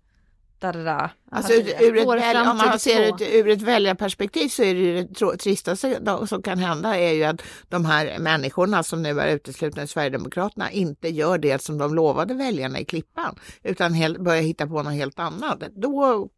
da, 0.59 0.71
da, 0.71 0.83
da. 0.83 1.09
Alltså, 1.31 1.53
ur 1.53 1.97
ett 1.97 2.07
väl, 2.07 2.47
om 2.47 2.57
man 2.57 2.79
ser 2.79 3.17
det 3.17 3.37
ur 3.37 3.49
ett 3.49 3.61
väljarperspektiv 3.61 4.49
så 4.49 4.63
är 4.63 4.75
det 4.75 5.03
det 5.03 5.37
tristaste 5.37 5.99
som 6.27 6.41
kan 6.41 6.59
hända 6.59 6.97
är 6.97 7.13
ju 7.13 7.23
att 7.23 7.41
de 7.69 7.85
här 7.85 8.19
människorna 8.19 8.83
som 8.83 9.03
nu 9.03 9.19
är 9.19 9.35
uteslutna 9.35 9.83
i 9.83 9.87
Sverigedemokraterna 9.87 10.71
inte 10.71 11.09
gör 11.09 11.37
det 11.37 11.61
som 11.61 11.77
de 11.77 11.95
lovade 11.95 12.33
väljarna 12.33 12.79
i 12.79 12.85
Klippan 12.85 13.35
utan 13.63 13.93
helt, 13.93 14.17
börjar 14.17 14.41
hitta 14.41 14.67
på 14.67 14.83
något 14.83 14.93
helt 14.93 15.19
annat. 15.19 15.63
Då, 15.75 16.29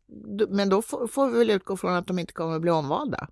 men 0.49 0.69
då 0.69 0.82
får, 0.82 1.08
får 1.08 1.27
vi 1.27 1.38
väl 1.39 1.49
utgå 1.49 1.77
från 1.77 1.93
att 1.93 2.08
de 2.08 2.19
inte 2.19 2.34
kommer 2.34 2.55
att 2.55 2.62
bli 2.62 2.71
omvalda. 2.71 3.27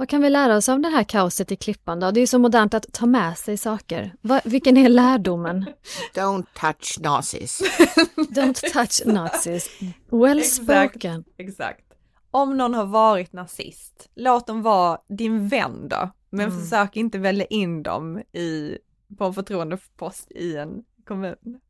Vad 0.00 0.08
kan 0.08 0.22
vi 0.22 0.30
lära 0.30 0.56
oss 0.56 0.68
av 0.68 0.80
det 0.80 0.88
här 0.88 1.04
kaoset 1.04 1.52
i 1.52 1.56
Klippan 1.56 2.00
då? 2.00 2.10
Det 2.10 2.20
är 2.20 2.26
så 2.26 2.38
modernt 2.38 2.74
att 2.74 2.92
ta 2.92 3.06
med 3.06 3.38
sig 3.38 3.56
saker. 3.56 4.14
Va, 4.20 4.40
vilken 4.44 4.76
är 4.76 4.88
lärdomen? 4.88 5.66
Don't 6.14 6.46
touch 6.54 6.98
nazis. 7.00 7.62
Don't 8.16 8.72
touch 8.72 9.06
nazis. 9.06 9.70
Well 10.10 10.44
spoken. 10.44 11.24
Exakt, 11.36 11.38
exakt. 11.38 11.84
Om 12.30 12.56
någon 12.56 12.74
har 12.74 12.84
varit 12.84 13.32
nazist, 13.32 14.08
låt 14.14 14.46
dem 14.46 14.62
vara 14.62 14.98
din 15.08 15.48
vän 15.48 15.88
då. 15.88 16.10
Men 16.30 16.48
mm. 16.48 16.60
försök 16.60 16.96
inte 16.96 17.18
välja 17.18 17.46
in 17.46 17.82
dem 17.82 18.18
i, 18.18 18.78
på 19.18 19.24
en 19.24 19.34
förtroendepost 19.34 20.30
i 20.30 20.56
en 20.56 20.82
kommun. 21.06 21.60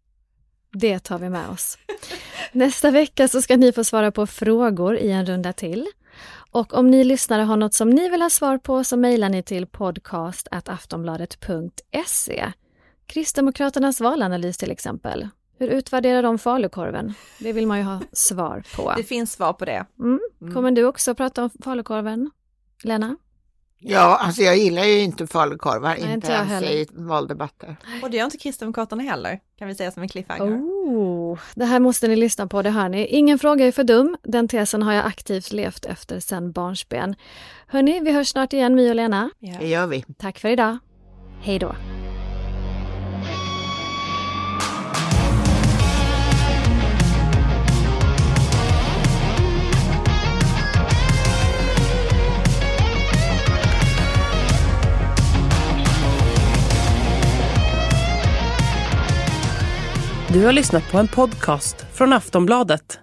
Det 0.73 0.99
tar 0.99 1.19
vi 1.19 1.31
med 1.31 1.49
oss. 1.49 1.79
Nästa 2.53 2.91
vecka 2.91 3.29
så 3.29 3.43
ska 3.43 3.57
ni 3.57 3.73
få 3.73 3.85
svara 3.85 4.11
på 4.11 4.27
frågor 4.27 4.97
i 4.97 5.11
en 5.11 5.27
runda 5.27 5.53
till. 5.53 5.87
Och 6.51 6.75
om 6.75 6.87
ni 6.87 7.05
lyssnare 7.05 7.43
har 7.43 7.57
något 7.57 7.75
som 7.75 7.91
ni 7.91 8.09
vill 8.09 8.23
ha 8.23 8.31
svar 8.31 8.59
på 8.59 8.85
så 8.85 8.97
mejlar 8.97 9.29
ni 9.29 9.43
till 9.43 9.67
podcast.aftonbladet.se. 9.67 12.53
Kristdemokraternas 13.07 14.01
valanalys 14.01 14.57
till 14.57 14.71
exempel. 14.71 15.29
Hur 15.59 15.69
utvärderar 15.69 16.23
de 16.23 16.39
falukorven? 16.39 17.15
Det 17.39 17.53
vill 17.53 17.67
man 17.67 17.79
ju 17.79 17.85
ha 17.85 18.01
svar 18.13 18.63
på. 18.77 18.95
Det 18.97 19.03
finns 19.03 19.33
svar 19.33 19.53
på 19.53 19.65
det. 19.65 19.87
Mm. 19.99 20.21
mm. 20.41 20.55
Kommer 20.55 20.71
du 20.71 20.85
också 20.85 21.15
prata 21.15 21.43
om 21.43 21.51
falukorven, 21.63 22.31
Lena? 22.83 23.17
Ja, 23.83 24.17
alltså 24.17 24.43
jag 24.43 24.57
gillar 24.57 24.85
ju 24.85 24.99
inte 25.01 25.27
falukorvar, 25.27 25.95
inte, 25.95 26.11
inte 26.11 26.33
ens 26.33 26.49
heller. 26.49 26.71
i 26.71 26.87
valdebatter. 26.91 27.77
Och 28.03 28.11
det 28.11 28.17
gör 28.17 28.25
inte 28.25 28.39
Kristdemokraterna 28.39 29.03
heller, 29.03 29.41
kan 29.59 29.69
vi 29.69 29.75
säga 29.75 29.91
som 29.91 30.03
en 30.03 30.09
cliffhanger. 30.09 30.57
Oh, 30.57 31.39
det 31.55 31.65
här 31.65 31.81
måste 31.81 32.09
ni 32.09 32.17
lyssna 32.17 32.47
på, 32.47 32.63
det 32.63 32.71
hör 32.71 32.89
ni. 32.89 33.07
Ingen 33.07 33.39
fråga 33.39 33.67
är 33.67 33.73
för 33.73 33.85
dum. 33.85 34.17
Den 34.23 34.49
tesen 34.49 34.83
har 34.83 34.93
jag 34.93 35.07
aktivt 35.07 35.53
levt 35.53 35.87
efter 35.87 36.21
sedan 36.21 36.53
barnsben. 36.53 37.15
Hörni, 37.67 38.01
vi 38.01 38.13
hörs 38.13 38.29
snart 38.29 38.53
igen, 38.53 38.75
My 38.75 38.91
och 38.91 38.95
Lena. 38.97 39.31
Ja. 39.39 39.57
Det 39.61 39.69
gör 39.69 39.87
vi. 39.87 40.05
Tack 40.19 40.39
för 40.39 40.49
idag. 40.49 40.79
Hej 41.43 41.59
då. 41.59 41.75
Du 60.33 60.45
har 60.45 60.53
lyssnat 60.53 60.93
på 60.93 60.99
en 60.99 61.09
podcast 61.09 61.87
från 61.93 62.13
Aftonbladet. 62.13 63.01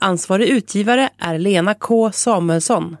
Ansvarig 0.00 0.48
utgivare 0.48 1.10
är 1.18 1.38
Lena 1.38 1.74
K 1.74 2.12
Samuelsson. 2.12 2.96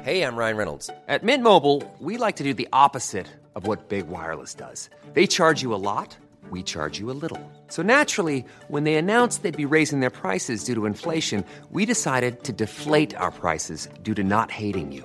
Hej, 0.00 0.18
jag 0.18 0.38
Ryan 0.38 0.56
Reynolds. 0.56 0.86
På 0.86 1.26
Mint 1.26 1.42
Mobile, 1.42 1.90
we 2.00 2.26
like 2.26 2.38
to 2.38 2.44
do 2.44 2.54
the 2.54 2.68
opposite 2.86 3.26
of 3.54 3.66
what 3.66 3.88
Big 3.88 4.04
Wireless 4.04 4.54
does. 4.54 4.90
They 5.14 5.26
charge 5.26 5.62
you 5.62 5.74
a 5.74 5.78
lot, 5.78 6.18
we 6.52 6.62
charge 6.62 7.00
you 7.00 7.10
a 7.10 7.18
little. 7.22 7.40
So 7.68 7.82
naturally, 7.82 8.44
when 8.68 8.84
they 8.84 8.96
announced 8.96 9.42
they'd 9.42 9.68
be 9.68 9.76
raising 9.76 10.00
their 10.00 10.20
prices 10.22 10.64
due 10.64 10.74
to 10.74 10.86
inflation, 10.86 11.44
we 11.70 11.86
decided 11.86 12.44
to 12.44 12.52
deflate 12.52 13.20
our 13.20 13.32
prices 13.32 13.88
due 14.02 14.14
to 14.14 14.22
not 14.22 14.50
hating 14.50 14.92
you. 14.92 15.04